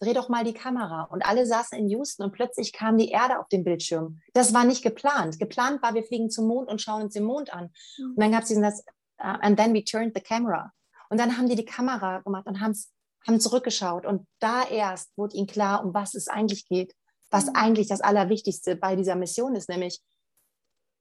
dreh 0.00 0.12
doch 0.12 0.28
mal 0.28 0.44
die 0.44 0.52
Kamera. 0.52 1.04
Und 1.04 1.24
alle 1.24 1.46
saßen 1.46 1.78
in 1.78 1.88
Houston 1.88 2.24
und 2.24 2.32
plötzlich 2.32 2.72
kam 2.72 2.98
die 2.98 3.08
Erde 3.08 3.38
auf 3.38 3.48
dem 3.48 3.64
Bildschirm. 3.64 4.20
Das 4.32 4.54
war 4.54 4.64
nicht 4.64 4.82
geplant. 4.82 5.38
Geplant 5.38 5.82
war, 5.82 5.94
wir 5.94 6.04
fliegen 6.04 6.30
zum 6.30 6.46
Mond 6.46 6.68
und 6.68 6.80
schauen 6.80 7.02
uns 7.02 7.14
den 7.14 7.24
Mond 7.24 7.52
an. 7.52 7.70
Mhm. 7.98 8.10
Und 8.10 8.20
dann 8.20 8.32
gab 8.32 8.42
es 8.42 8.48
diesen 8.48 8.62
Satz, 8.62 8.84
uh, 9.20 9.38
and 9.40 9.58
then 9.58 9.74
we 9.74 9.82
turned 9.82 10.12
the 10.14 10.22
camera. 10.22 10.72
Und 11.10 11.18
dann 11.18 11.36
haben 11.36 11.48
die 11.48 11.56
die 11.56 11.64
Kamera 11.64 12.20
gemacht 12.20 12.46
und 12.46 12.60
haben's, 12.60 12.92
haben 13.26 13.40
zurückgeschaut. 13.40 14.06
Und 14.06 14.26
da 14.40 14.68
erst 14.68 15.16
wurde 15.16 15.36
ihnen 15.36 15.46
klar, 15.46 15.84
um 15.84 15.94
was 15.94 16.14
es 16.14 16.28
eigentlich 16.28 16.68
geht. 16.68 16.94
Was 17.30 17.46
mhm. 17.46 17.52
eigentlich 17.54 17.88
das 17.88 18.00
Allerwichtigste 18.00 18.76
bei 18.76 18.96
dieser 18.96 19.16
Mission 19.16 19.54
ist, 19.54 19.68
nämlich 19.68 20.00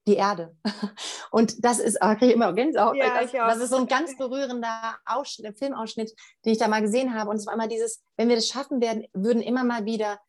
die 0.08 0.15
Erde. 0.15 0.56
Und 1.32 1.63
das 1.63 1.80
ist, 1.80 2.00
kriege 2.00 2.28
ich 2.28 2.34
immer 2.34 2.54
Gänsehaut. 2.54 2.96
Ja, 2.96 3.22
das, 3.22 3.32
das 3.32 3.58
ist 3.58 3.70
so 3.70 3.78
ein 3.78 3.88
ganz 3.88 4.15
berührender 4.17 4.96
Ausschnitt, 5.06 5.58
Filmausschnitt, 5.58 6.13
den 6.46 6.54
ich 6.54 6.58
da 6.58 6.67
mal 6.67 6.82
gesehen 6.82 7.13
habe. 7.13 7.30
Und 7.30 7.36
es 7.36 7.46
war 7.46 7.54
immer 7.54 7.67
dieses, 7.67 8.02
wenn 8.15 8.30
wir 8.30 8.36
das 8.36 8.48
schaffen 8.48 8.82
werden, 8.82 9.06
würden 9.13 9.41
immer 9.41 9.63
mal 9.63 9.86
wieder 9.86 10.20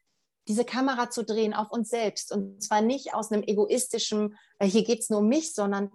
diese 0.48 0.64
Kamera 0.64 1.10
zu 1.10 1.24
drehen 1.24 1.54
auf 1.54 1.70
uns 1.70 1.90
selbst. 1.90 2.32
Und 2.32 2.62
zwar 2.62 2.80
nicht 2.80 3.14
aus 3.14 3.30
einem 3.30 3.42
egoistischen, 3.42 4.36
äh, 4.58 4.66
hier 4.66 4.84
geht's 4.84 5.10
nur 5.10 5.20
um 5.20 5.28
mich, 5.28 5.54
sondern 5.54 5.90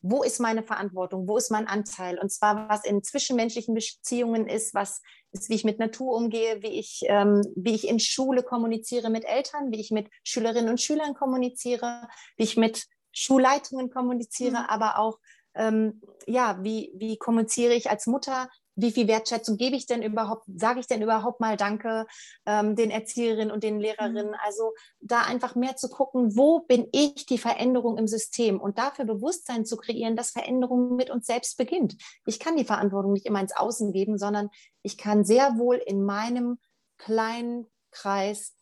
wo 0.00 0.22
ist 0.22 0.38
meine 0.40 0.62
Verantwortung, 0.62 1.26
wo 1.28 1.36
ist 1.36 1.50
mein 1.50 1.66
Anteil? 1.66 2.18
Und 2.18 2.30
zwar, 2.30 2.68
was 2.68 2.84
in 2.84 3.02
zwischenmenschlichen 3.02 3.74
Beziehungen 3.74 4.46
ist, 4.46 4.72
was 4.74 5.02
ist, 5.32 5.48
wie 5.50 5.54
ich 5.54 5.64
mit 5.64 5.78
Natur 5.78 6.14
umgehe, 6.14 6.62
wie 6.62 6.78
ich, 6.78 7.02
ähm, 7.06 7.42
wie 7.56 7.74
ich 7.74 7.88
in 7.88 7.98
Schule 8.00 8.42
kommuniziere 8.42 9.10
mit 9.10 9.24
Eltern, 9.24 9.70
wie 9.72 9.80
ich 9.80 9.90
mit 9.90 10.08
Schülerinnen 10.22 10.70
und 10.70 10.80
Schülern 10.80 11.14
kommuniziere, 11.14 12.08
wie 12.36 12.44
ich 12.44 12.56
mit 12.56 12.86
Schulleitungen 13.18 13.90
kommuniziere, 13.90 14.60
mhm. 14.60 14.66
aber 14.68 14.98
auch 14.98 15.18
ähm, 15.58 16.00
ja, 16.26 16.58
wie, 16.62 16.92
wie 16.94 17.16
kommuniziere 17.16 17.74
ich 17.74 17.90
als 17.90 18.06
Mutter? 18.06 18.48
Wie 18.76 18.92
viel 18.92 19.08
Wertschätzung 19.08 19.56
gebe 19.56 19.74
ich 19.74 19.86
denn 19.86 20.02
überhaupt? 20.02 20.44
Sage 20.54 20.78
ich 20.78 20.86
denn 20.86 21.02
überhaupt 21.02 21.40
mal 21.40 21.56
Danke 21.56 22.06
ähm, 22.46 22.76
den 22.76 22.92
Erzieherinnen 22.92 23.50
und 23.50 23.64
den 23.64 23.80
Lehrerinnen? 23.80 24.28
Mhm. 24.28 24.36
Also 24.44 24.72
da 25.00 25.22
einfach 25.22 25.56
mehr 25.56 25.74
zu 25.74 25.88
gucken, 25.88 26.36
wo 26.36 26.60
bin 26.60 26.86
ich 26.92 27.26
die 27.26 27.38
Veränderung 27.38 27.98
im 27.98 28.06
System 28.06 28.60
und 28.60 28.78
dafür 28.78 29.04
Bewusstsein 29.04 29.66
zu 29.66 29.76
kreieren, 29.76 30.14
dass 30.14 30.30
Veränderung 30.30 30.94
mit 30.94 31.10
uns 31.10 31.26
selbst 31.26 31.58
beginnt. 31.58 31.96
Ich 32.24 32.38
kann 32.38 32.56
die 32.56 32.64
Verantwortung 32.64 33.12
nicht 33.12 33.26
immer 33.26 33.40
ins 33.40 33.56
Außen 33.56 33.92
geben, 33.92 34.16
sondern 34.16 34.50
ich 34.82 34.96
kann 34.96 35.24
sehr 35.24 35.58
wohl 35.58 35.76
in 35.76 36.04
meinem 36.04 36.58
kleinen 36.98 37.66
Kreis 37.90 38.54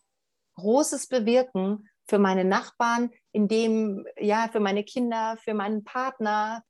Großes 0.55 1.09
bewirken 1.09 1.91
für 2.07 2.19
meine 2.19 2.45
Nachbarn, 2.45 3.11
in 3.33 3.49
dem, 3.49 4.07
ja, 4.19 4.49
für 4.51 4.61
meine 4.61 4.85
Kinder, 4.85 5.37
für 5.43 5.55
meinen 5.55 5.85
Partner. 5.85 6.63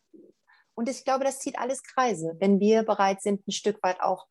Und 0.75 0.89
ich 0.89 1.05
glaube, 1.05 1.25
das 1.25 1.41
zieht 1.41 1.59
alles 1.59 1.83
Kreise, 1.83 2.37
wenn 2.39 2.61
wir 2.61 2.83
bereit 2.83 3.23
sind, 3.23 3.47
ein 3.47 3.53
Stück 3.53 3.83
weit 3.83 4.01
auch 4.01 4.27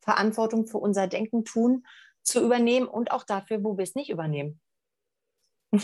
Verantwortung 0.00 0.66
für 0.66 0.78
unser 0.78 1.06
Denken 1.06 1.44
tun, 1.44 1.84
zu 2.22 2.44
übernehmen 2.44 2.86
und 2.86 3.10
auch 3.12 3.24
dafür, 3.24 3.64
wo 3.64 3.76
wir 3.76 3.84
es 3.84 3.94
nicht 3.94 4.10
übernehmen. 4.10 4.60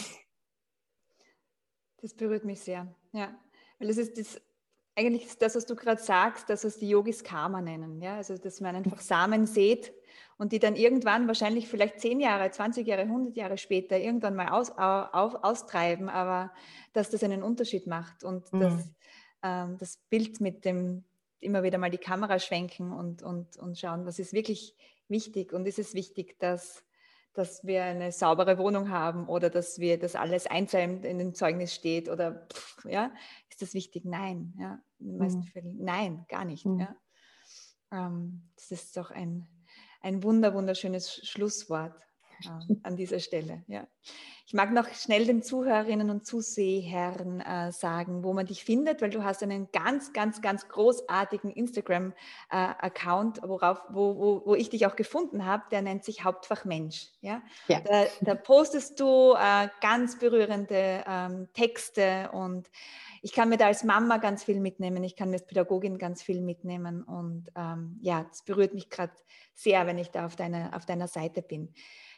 Das 2.02 2.14
berührt 2.14 2.44
mich 2.44 2.60
sehr, 2.60 2.94
ja. 3.12 3.34
Weil 3.78 3.88
es 3.88 3.96
ist 3.96 4.18
das, 4.18 4.40
eigentlich 4.94 5.38
das, 5.38 5.56
was 5.56 5.66
du 5.66 5.74
gerade 5.74 6.00
sagst, 6.00 6.48
das, 6.48 6.64
was 6.64 6.76
die 6.76 6.88
Yogis 6.88 7.24
Karma 7.24 7.60
nennen, 7.60 8.00
ja. 8.00 8.16
Also, 8.16 8.36
dass 8.36 8.60
man 8.60 8.76
einfach 8.76 9.00
Samen 9.00 9.46
sät 9.46 9.92
und 10.38 10.52
die 10.52 10.58
dann 10.58 10.76
irgendwann, 10.76 11.26
wahrscheinlich 11.26 11.68
vielleicht 11.68 12.00
zehn 12.00 12.20
Jahre, 12.20 12.50
20 12.50 12.86
Jahre, 12.86 13.02
100 13.02 13.36
Jahre 13.36 13.58
später 13.58 13.98
irgendwann 13.98 14.34
mal 14.34 14.48
aus, 14.48 14.70
auf, 14.70 15.42
austreiben, 15.42 16.08
aber 16.08 16.52
dass 16.92 17.10
das 17.10 17.22
einen 17.22 17.42
Unterschied 17.42 17.86
macht 17.86 18.24
und 18.24 18.52
mhm. 18.52 18.60
das, 18.60 18.90
ähm, 19.42 19.76
das 19.78 19.98
Bild 20.10 20.40
mit 20.40 20.64
dem 20.64 21.04
immer 21.40 21.62
wieder 21.62 21.78
mal 21.78 21.90
die 21.90 21.98
Kamera 21.98 22.38
schwenken 22.38 22.92
und, 22.92 23.22
und, 23.22 23.56
und 23.56 23.78
schauen, 23.78 24.06
was 24.06 24.18
ist 24.18 24.32
wirklich 24.32 24.74
wichtig 25.08 25.52
und 25.52 25.66
ist 25.66 25.78
es 25.78 25.94
wichtig, 25.94 26.38
dass 26.38 26.82
dass 27.36 27.66
wir 27.66 27.84
eine 27.84 28.12
saubere 28.12 28.56
Wohnung 28.56 28.88
haben 28.88 29.28
oder 29.28 29.50
dass 29.50 29.78
wir 29.78 29.98
das 29.98 30.14
alles 30.14 30.46
einzahlen 30.46 31.04
in 31.04 31.18
dem 31.18 31.34
Zeugnis 31.34 31.74
steht 31.74 32.08
oder 32.08 32.46
pff, 32.50 32.86
ja, 32.86 33.12
ist 33.50 33.60
das 33.60 33.74
wichtig? 33.74 34.04
Nein, 34.04 34.54
ja, 34.58 34.80
in 34.98 35.08
den 35.08 35.18
meisten 35.18 35.40
mhm. 35.40 35.44
Fällen 35.44 35.76
nein, 35.78 36.24
gar 36.28 36.44
nicht. 36.44 36.64
Mhm. 36.64 36.80
Ja. 36.80 36.96
Ähm, 37.92 38.48
das 38.56 38.70
ist 38.70 38.96
doch 38.96 39.10
ein, 39.10 39.46
ein 40.02 40.22
wunder, 40.22 40.54
wunderschönes 40.54 41.20
Schlusswort 41.26 41.94
äh, 42.44 42.74
an 42.82 42.96
dieser 42.96 43.20
Stelle. 43.20 43.64
Ja. 43.66 43.86
Ich 44.48 44.54
mag 44.54 44.72
noch 44.72 44.88
schnell 44.90 45.26
den 45.26 45.42
Zuhörerinnen 45.42 46.08
und 46.08 46.24
Zusehern 46.24 47.40
äh, 47.40 47.72
sagen, 47.72 48.22
wo 48.22 48.32
man 48.32 48.46
dich 48.46 48.62
findet, 48.62 49.02
weil 49.02 49.10
du 49.10 49.24
hast 49.24 49.42
einen 49.42 49.72
ganz, 49.72 50.12
ganz, 50.12 50.40
ganz 50.40 50.68
großartigen 50.68 51.50
Instagram-Account, 51.50 53.38
äh, 53.38 53.48
worauf, 53.48 53.82
wo, 53.88 54.16
wo, 54.16 54.42
wo 54.46 54.54
ich 54.54 54.70
dich 54.70 54.86
auch 54.86 54.94
gefunden 54.94 55.46
habe, 55.46 55.64
der 55.72 55.82
nennt 55.82 56.04
sich 56.04 56.22
Hauptfach 56.22 56.64
Mensch. 56.64 57.08
Ja? 57.22 57.42
ja. 57.66 57.80
Da, 57.80 58.04
da 58.20 58.36
postest 58.36 59.00
du 59.00 59.34
äh, 59.36 59.68
ganz 59.80 60.20
berührende 60.20 61.02
ähm, 61.08 61.48
Texte 61.52 62.30
und 62.32 62.70
ich 63.26 63.32
kann 63.32 63.48
mir 63.48 63.56
da 63.56 63.66
als 63.66 63.82
Mama 63.82 64.18
ganz 64.18 64.44
viel 64.44 64.60
mitnehmen, 64.60 65.02
ich 65.02 65.16
kann 65.16 65.30
mir 65.30 65.34
als 65.34 65.46
Pädagogin 65.46 65.98
ganz 65.98 66.22
viel 66.22 66.40
mitnehmen 66.40 67.02
und 67.02 67.50
ähm, 67.56 67.98
ja, 68.00 68.24
es 68.30 68.44
berührt 68.44 68.72
mich 68.72 68.88
gerade 68.88 69.12
sehr, 69.52 69.84
wenn 69.88 69.98
ich 69.98 70.12
da 70.12 70.26
auf 70.26 70.36
deiner, 70.36 70.76
auf 70.76 70.86
deiner 70.86 71.08
Seite 71.08 71.42
bin. 71.42 71.74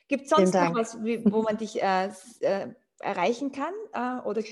Gibt 0.07 0.25
es 0.25 0.29
sonst 0.29 0.53
noch 0.53 0.75
was, 0.75 0.99
wo 0.99 1.41
man 1.41 1.57
dich 1.57 1.83
äh, 1.83 2.11
äh, 2.41 2.69
erreichen 3.01 3.53
kann? 3.53 3.73
Äh, 3.95 4.21
oder 4.29 4.43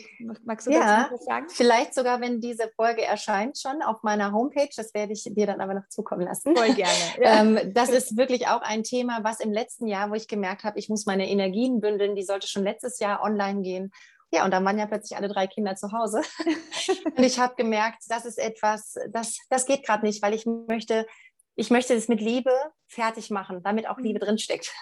magst 0.46 0.66
du 0.66 0.70
ja, 0.70 1.10
dazu 1.10 1.22
sagen? 1.22 1.46
Vielleicht 1.50 1.92
sogar, 1.92 2.22
wenn 2.22 2.40
diese 2.40 2.70
Folge 2.74 3.04
erscheint, 3.04 3.58
schon 3.58 3.82
auf 3.82 4.02
meiner 4.02 4.32
Homepage. 4.32 4.70
Das 4.74 4.94
werde 4.94 5.12
ich 5.12 5.24
dir 5.24 5.46
dann 5.46 5.60
aber 5.60 5.74
noch 5.74 5.88
zukommen 5.88 6.22
lassen. 6.22 6.56
Voll 6.56 6.72
gerne. 6.72 6.92
Ja. 7.20 7.42
ähm, 7.42 7.74
das 7.74 7.90
ist 7.90 8.16
wirklich 8.16 8.48
auch 8.48 8.62
ein 8.62 8.82
Thema, 8.82 9.24
was 9.24 9.40
im 9.40 9.52
letzten 9.52 9.86
Jahr, 9.88 10.10
wo 10.10 10.14
ich 10.14 10.26
gemerkt 10.26 10.64
habe, 10.64 10.78
ich 10.78 10.88
muss 10.88 11.04
meine 11.04 11.28
Energien 11.28 11.80
bündeln, 11.80 12.16
die 12.16 12.22
sollte 12.22 12.48
schon 12.48 12.64
letztes 12.64 12.98
Jahr 12.98 13.22
online 13.22 13.60
gehen. 13.60 13.92
Ja, 14.36 14.44
und 14.44 14.50
dann 14.50 14.66
waren 14.66 14.78
ja 14.78 14.86
plötzlich 14.86 15.16
alle 15.16 15.28
drei 15.28 15.46
Kinder 15.46 15.76
zu 15.76 15.92
Hause. 15.92 16.20
und 17.16 17.24
ich 17.24 17.38
habe 17.38 17.54
gemerkt, 17.54 18.02
das 18.08 18.26
ist 18.26 18.38
etwas, 18.38 18.94
das, 19.10 19.38
das 19.48 19.64
geht 19.64 19.82
gerade 19.82 20.04
nicht, 20.04 20.22
weil 20.22 20.34
ich 20.34 20.44
möchte 20.44 21.06
ich 21.58 21.70
möchte 21.70 21.94
es 21.94 22.08
mit 22.08 22.20
Liebe 22.20 22.52
fertig 22.86 23.30
machen, 23.30 23.62
damit 23.62 23.88
auch 23.88 23.96
Liebe 23.96 24.18
mhm. 24.20 24.26
drinsteckt 24.26 24.74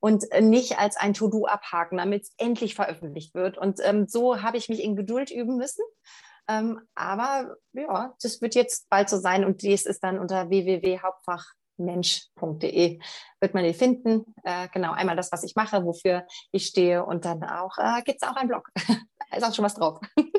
und 0.00 0.24
äh, 0.32 0.40
nicht 0.40 0.78
als 0.78 0.96
ein 0.96 1.12
To-Do 1.12 1.44
abhaken, 1.44 1.98
damit 1.98 2.22
es 2.22 2.32
endlich 2.38 2.74
veröffentlicht 2.74 3.34
wird. 3.34 3.58
Und 3.58 3.80
ähm, 3.82 4.06
so 4.08 4.40
habe 4.40 4.56
ich 4.56 4.70
mich 4.70 4.82
in 4.82 4.96
Geduld 4.96 5.30
üben 5.30 5.58
müssen. 5.58 5.84
Ähm, 6.48 6.80
aber 6.94 7.56
ja, 7.74 8.14
das 8.22 8.40
wird 8.40 8.54
jetzt 8.54 8.88
bald 8.88 9.10
so 9.10 9.18
sein 9.18 9.44
und 9.44 9.60
dies 9.60 9.84
ist 9.84 10.02
dann 10.02 10.18
unter 10.18 10.48
www.hauptfachmensch.de 11.76 13.00
wird 13.40 13.54
man 13.54 13.64
die 13.64 13.74
finden. 13.74 14.24
Äh, 14.44 14.68
genau, 14.72 14.92
einmal 14.92 15.16
das, 15.16 15.32
was 15.32 15.42
ich 15.44 15.54
mache, 15.56 15.84
wofür 15.84 16.26
ich 16.50 16.66
stehe 16.66 17.04
und 17.04 17.24
dann 17.24 17.42
auch 17.44 17.76
äh, 17.78 18.02
gibt 18.02 18.22
es 18.22 18.28
auch 18.28 18.36
einen 18.36 18.48
Blog. 18.48 18.68
da 18.76 19.36
ist 19.36 19.44
auch 19.44 19.54
schon 19.54 19.64
was 19.64 19.74
drauf. 19.74 20.00
da 20.14 20.30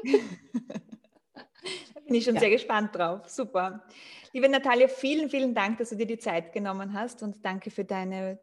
bin 2.05 2.15
ich 2.15 2.25
schon 2.25 2.35
ja. 2.35 2.41
sehr 2.41 2.49
gespannt 2.49 2.95
drauf. 2.95 3.27
Super. 3.27 3.83
Liebe 4.31 4.49
Natalia, 4.49 4.87
vielen, 4.87 5.29
vielen 5.29 5.53
Dank, 5.53 5.77
dass 5.77 5.89
du 5.89 5.95
dir 5.95 6.07
die 6.07 6.17
Zeit 6.17 6.53
genommen 6.53 6.93
hast 6.93 7.21
und 7.23 7.45
danke 7.45 7.71
für 7.71 7.85
deine 7.85 8.39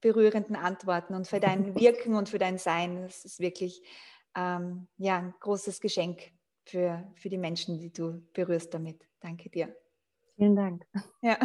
berührenden 0.00 0.56
Antworten 0.56 1.14
und 1.14 1.26
für 1.26 1.40
dein 1.40 1.74
Wirken 1.80 2.14
und 2.14 2.28
für 2.28 2.38
dein 2.38 2.58
Sein. 2.58 3.02
Das 3.02 3.24
ist 3.24 3.40
wirklich 3.40 3.82
ähm, 4.36 4.88
ja, 4.98 5.18
ein 5.18 5.34
großes 5.40 5.80
Geschenk 5.80 6.32
für, 6.64 7.10
für 7.14 7.28
die 7.28 7.38
Menschen, 7.38 7.78
die 7.78 7.92
du 7.92 8.22
berührst 8.32 8.74
damit. 8.74 9.06
Danke 9.20 9.48
dir. 9.48 9.74
Vielen 10.36 10.56
Dank. 10.56 10.86
Ja. 11.22 11.38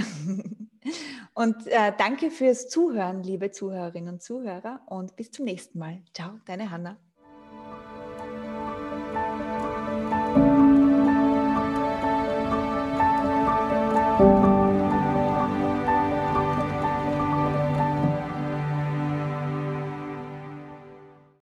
Und 1.33 1.67
äh, 1.67 1.93
danke 1.97 2.29
fürs 2.31 2.67
Zuhören, 2.67 3.23
liebe 3.23 3.51
Zuhörerinnen 3.51 4.15
und 4.15 4.21
Zuhörer. 4.21 4.81
Und 4.87 5.15
bis 5.15 5.31
zum 5.31 5.45
nächsten 5.45 5.79
Mal. 5.79 6.01
Ciao, 6.13 6.39
deine 6.45 6.71
Hanna. 6.71 6.97